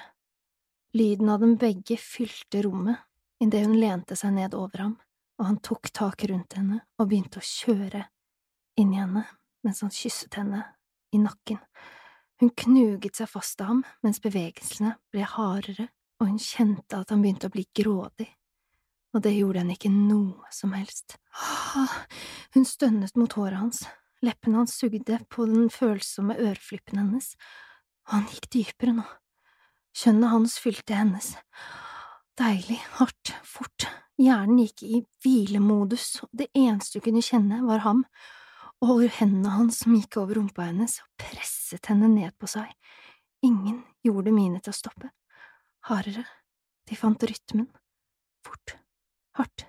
Lyden 0.97 1.31
av 1.33 1.45
dem 1.45 1.55
begge 1.61 1.99
fylte 2.01 2.65
rommet 2.65 3.05
idet 3.43 3.65
hun 3.67 3.79
lente 3.79 4.17
seg 4.19 4.35
ned 4.37 4.57
over 4.57 4.87
ham 4.87 4.97
og 5.39 5.49
han 5.49 5.59
tok 5.65 5.91
tak 5.95 6.25
rundt 6.31 6.55
henne 6.59 6.83
og 7.01 7.09
begynte 7.11 7.41
å 7.41 7.47
kjøre 7.47 8.05
inn 8.79 8.93
i 8.95 9.01
henne 9.01 9.25
mens 9.67 9.83
han 9.85 9.93
kysset 9.95 10.37
henne 10.39 10.63
i 11.15 11.21
nakken. 11.23 11.59
Hun 12.41 12.51
knuget 12.59 13.19
seg 13.19 13.31
fast 13.31 13.61
av 13.63 13.71
ham 13.73 13.83
mens 14.03 14.21
bevegelsene 14.23 14.97
ble 15.13 15.27
hardere, 15.29 15.89
og 16.23 16.29
hun 16.31 16.39
kjente 16.39 17.01
at 17.01 17.11
han 17.11 17.23
begynte 17.25 17.51
å 17.51 17.55
bli 17.55 17.65
grådig, 17.75 18.29
og 19.13 19.25
det 19.25 19.35
gjorde 19.35 19.65
henne 19.65 19.75
ikke 19.75 19.91
noe 19.93 20.53
som 20.55 20.73
helst. 20.77 21.19
Hun 22.55 22.67
stønnet 22.69 23.19
mot 23.19 23.35
håret 23.35 23.59
hans, 23.59 23.83
leppene 24.23 24.63
hans 24.63 24.77
sugde 24.79 25.19
på 25.29 25.49
den 25.51 25.67
følsomme 25.75 26.39
øreflippen 26.39 27.03
hennes, 27.03 27.33
og 28.07 28.15
han 28.17 28.29
gikk 28.31 28.49
dypere 28.55 28.95
nå. 29.01 29.09
Kjønnet 29.99 30.33
hans 30.33 30.55
fylte 30.63 30.97
hennes. 30.97 31.35
Deilig, 32.39 32.79
hardt, 32.97 33.35
fort, 33.45 33.91
Hjernen 34.23 34.61
gikk 34.61 34.85
i 34.87 35.01
hvilemodus, 35.25 36.21
og 36.23 36.31
det 36.37 36.51
eneste 36.55 37.01
du 37.01 37.07
kunne 37.07 37.25
kjenne, 37.25 37.63
var 37.67 37.83
ham, 37.87 38.05
og 38.85 39.03
hendene 39.19 39.57
hans 39.57 39.81
som 39.83 39.97
gikk 39.97 40.21
over 40.21 40.39
rumpa 40.39 40.69
hennes 40.69 40.99
og 41.03 41.25
presset 41.25 41.91
henne 41.91 42.11
ned 42.13 42.35
på 42.39 42.51
seg. 42.51 42.71
Ingen 43.43 43.81
gjorde 44.05 44.35
mine 44.35 44.61
til 44.63 44.75
å 44.75 44.79
stoppe. 44.79 45.11
Hardere, 45.89 46.23
de 46.87 46.95
fant 46.95 47.25
rytmen. 47.27 47.67
Fort, 48.47 48.77
hardt. 49.39 49.65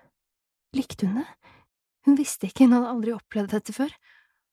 Likte 0.77 1.07
hun 1.09 1.23
det? 1.23 1.29
Hun 2.05 2.17
visste 2.19 2.49
ikke, 2.49 2.67
hun 2.67 2.75
hadde 2.75 2.91
aldri 2.91 3.15
opplevd 3.15 3.55
dette 3.55 3.73
før. 3.73 3.93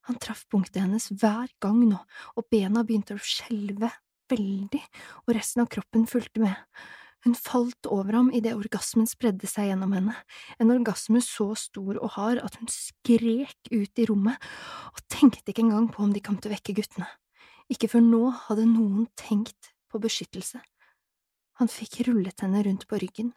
Han 0.09 0.17
traff 0.21 0.47
punktet 0.49 0.81
hennes 0.81 1.11
hver 1.13 1.51
gang 1.61 1.83
nå, 1.85 1.99
og 2.33 2.47
bena 2.49 2.81
begynte 2.81 3.13
å 3.13 3.21
skjelve 3.21 3.91
veldig, 4.31 4.81
og 5.27 5.35
resten 5.37 5.61
av 5.61 5.69
kroppen 5.69 6.07
fulgte 6.09 6.41
med. 6.41 6.57
Hun 7.21 7.37
falt 7.37 7.85
over 7.85 8.17
ham 8.17 8.31
idet 8.33 8.55
orgasmen 8.57 9.05
spredde 9.05 9.45
seg 9.45 9.69
gjennom 9.69 9.93
henne, 9.93 10.15
en 10.57 10.73
orgasme 10.73 11.21
så 11.21 11.51
stor 11.59 11.99
og 11.99 12.15
hard 12.15 12.41
at 12.41 12.57
hun 12.57 12.71
skrek 12.73 13.69
ut 13.69 14.01
i 14.01 14.07
rommet 14.09 14.41
og 14.89 15.05
tenkte 15.13 15.53
ikke 15.53 15.67
engang 15.67 15.91
på 15.93 16.01
om 16.07 16.15
de 16.15 16.25
kom 16.25 16.41
til 16.41 16.49
å 16.49 16.55
vekke 16.55 16.79
guttene. 16.81 17.05
Ikke 17.69 17.91
før 17.91 18.01
nå 18.07 18.23
hadde 18.47 18.65
noen 18.65 19.05
tenkt 19.13 19.75
på 19.93 20.01
beskyttelse. 20.01 20.63
Han 21.61 21.69
fikk 21.69 21.99
rullet 22.07 22.41
henne 22.41 22.63
rundt 22.65 22.87
på 22.89 22.97
ryggen 22.97 23.27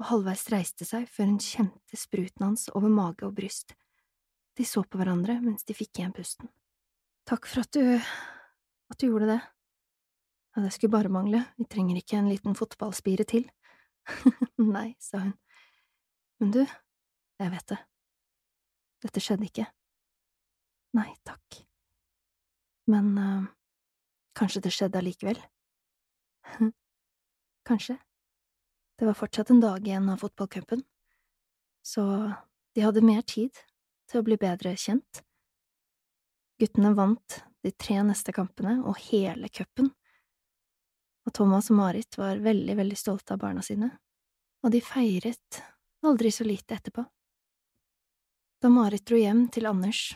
og 0.00 0.06
halvveis 0.08 0.46
reiste 0.48 0.86
seg 0.88 1.02
før 1.12 1.26
hun 1.28 1.40
kjente 1.44 1.98
spruten 2.00 2.46
hans 2.46 2.70
over 2.72 2.88
mage 2.88 3.26
og 3.26 3.34
bryst. 3.36 3.74
De 4.56 4.64
så 4.64 4.80
på 4.88 4.96
hverandre 4.96 5.34
mens 5.42 5.66
de 5.68 5.74
fikk 5.76 5.98
igjen 6.00 6.14
pusten. 6.16 6.48
Takk 7.28 7.44
for 7.44 7.60
at 7.60 7.76
du… 7.76 7.82
at 8.88 8.96
du 8.96 9.04
gjorde 9.10 9.28
det. 9.34 9.36
Ja, 10.56 10.62
det 10.64 10.70
skulle 10.72 10.94
bare 10.94 11.12
mangle, 11.12 11.42
vi 11.58 11.66
trenger 11.68 11.98
ikke 12.00 12.16
en 12.22 12.30
liten 12.32 12.56
fotballspire 12.56 13.26
til. 13.28 13.44
Nei, 14.76 14.94
sa 14.96 15.20
hun. 15.26 15.34
Men 16.40 16.54
du, 16.56 16.62
jeg 17.42 17.52
vet 17.52 17.74
det. 17.74 17.78
Dette 19.04 19.24
skjedde 19.26 19.50
ikke. 19.50 19.66
Nei 20.96 21.10
takk. 21.28 21.60
Men 22.88 23.12
uh, 23.18 23.44
kanskje 24.40 24.64
det 24.64 24.72
skjedde 24.72 25.04
allikevel? 25.04 25.42
kanskje. 27.66 27.98
Det 28.98 29.08
var 29.08 29.18
fortsatt 29.18 29.50
en 29.50 29.62
dag 29.62 29.86
igjen 29.86 30.08
av 30.12 30.22
fotballcupen, 30.22 30.84
så 31.82 32.04
de 32.74 32.84
hadde 32.84 33.04
mer 33.04 33.22
tid 33.26 33.58
til 34.10 34.20
å 34.20 34.26
bli 34.26 34.38
bedre 34.40 34.76
kjent. 34.78 35.24
Guttene 36.60 36.94
vant 36.94 37.40
de 37.64 37.72
tre 37.72 37.98
neste 38.06 38.32
kampene 38.36 38.78
og 38.84 39.00
hele 39.08 39.50
cupen 39.50 39.90
og 41.24 41.32
Thomas 41.32 41.70
og 41.72 41.78
Marit 41.78 42.18
var 42.20 42.42
veldig, 42.44 42.76
veldig 42.76 42.96
stolte 42.98 43.34
av 43.34 43.40
barna 43.40 43.62
sine, 43.64 43.88
og 44.64 44.72
de 44.72 44.80
feiret 44.84 45.62
aldri 46.04 46.32
så 46.32 46.44
lite 46.44 46.76
etterpå. 46.76 47.04
Da 48.60 48.70
Marit 48.72 49.06
dro 49.08 49.18
hjem 49.20 49.46
til 49.52 49.68
Anders, 49.68 50.14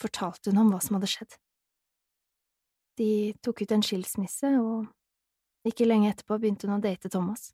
fortalte 0.00 0.50
hun 0.50 0.60
ham 0.60 0.72
hva 0.72 0.80
som 0.84 0.96
hadde 0.96 1.10
skjedd. 1.12 1.36
De 3.00 3.10
tok 3.44 3.62
ut 3.62 3.76
en 3.76 3.84
skilsmisse, 3.84 4.52
og 4.60 4.88
ikke 5.66 5.88
lenge 5.88 6.10
etterpå 6.12 6.38
begynte 6.40 6.68
hun 6.68 6.78
å 6.78 6.82
date 6.82 7.10
Thomas. 7.12 7.50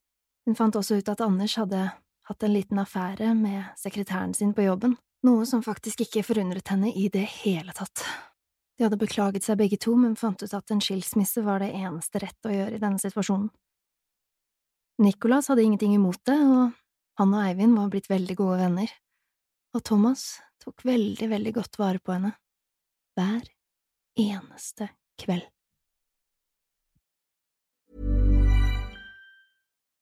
Hun 0.46 0.54
fant 0.58 0.76
også 0.78 1.00
ut 1.00 1.08
at 1.10 1.22
Anders 1.24 1.56
hadde 1.58 1.88
hatt 2.26 2.46
en 2.46 2.54
liten 2.54 2.78
affære 2.78 3.32
med 3.38 3.74
sekretæren 3.78 4.34
sin 4.34 4.54
på 4.54 4.66
jobben, 4.66 4.96
noe 5.26 5.46
som 5.46 5.62
faktisk 5.62 6.04
ikke 6.06 6.24
forundret 6.26 6.68
henne 6.70 6.92
i 6.94 7.08
det 7.12 7.24
hele 7.42 7.74
tatt. 7.74 8.04
De 8.76 8.84
hadde 8.84 8.98
beklaget 9.00 9.46
seg 9.46 9.58
begge 9.58 9.78
to, 9.80 9.94
men 9.98 10.18
fant 10.18 10.42
ut 10.42 10.54
at 10.54 10.72
en 10.72 10.82
skilsmisse 10.84 11.42
var 11.46 11.62
det 11.64 11.72
eneste 11.74 12.20
rette 12.22 12.50
å 12.50 12.54
gjøre 12.54 12.76
i 12.76 12.82
denne 12.82 13.00
situasjonen. 13.00 13.48
Nicholas 15.02 15.50
hadde 15.50 15.64
ingenting 15.64 15.96
imot 15.96 16.22
det, 16.28 16.36
og 16.36 16.76
han 17.20 17.34
og 17.34 17.42
Eivind 17.42 17.76
var 17.76 17.90
blitt 17.92 18.10
veldig 18.12 18.36
gode 18.38 18.60
venner, 18.60 18.92
og 19.76 19.84
Thomas 19.84 20.28
tok 20.62 20.84
veldig, 20.88 21.28
veldig 21.32 21.52
godt 21.56 21.80
vare 21.80 22.00
på 22.00 22.16
henne, 22.16 22.32
hver 23.16 23.44
eneste 24.20 24.90
kveld. 25.20 25.48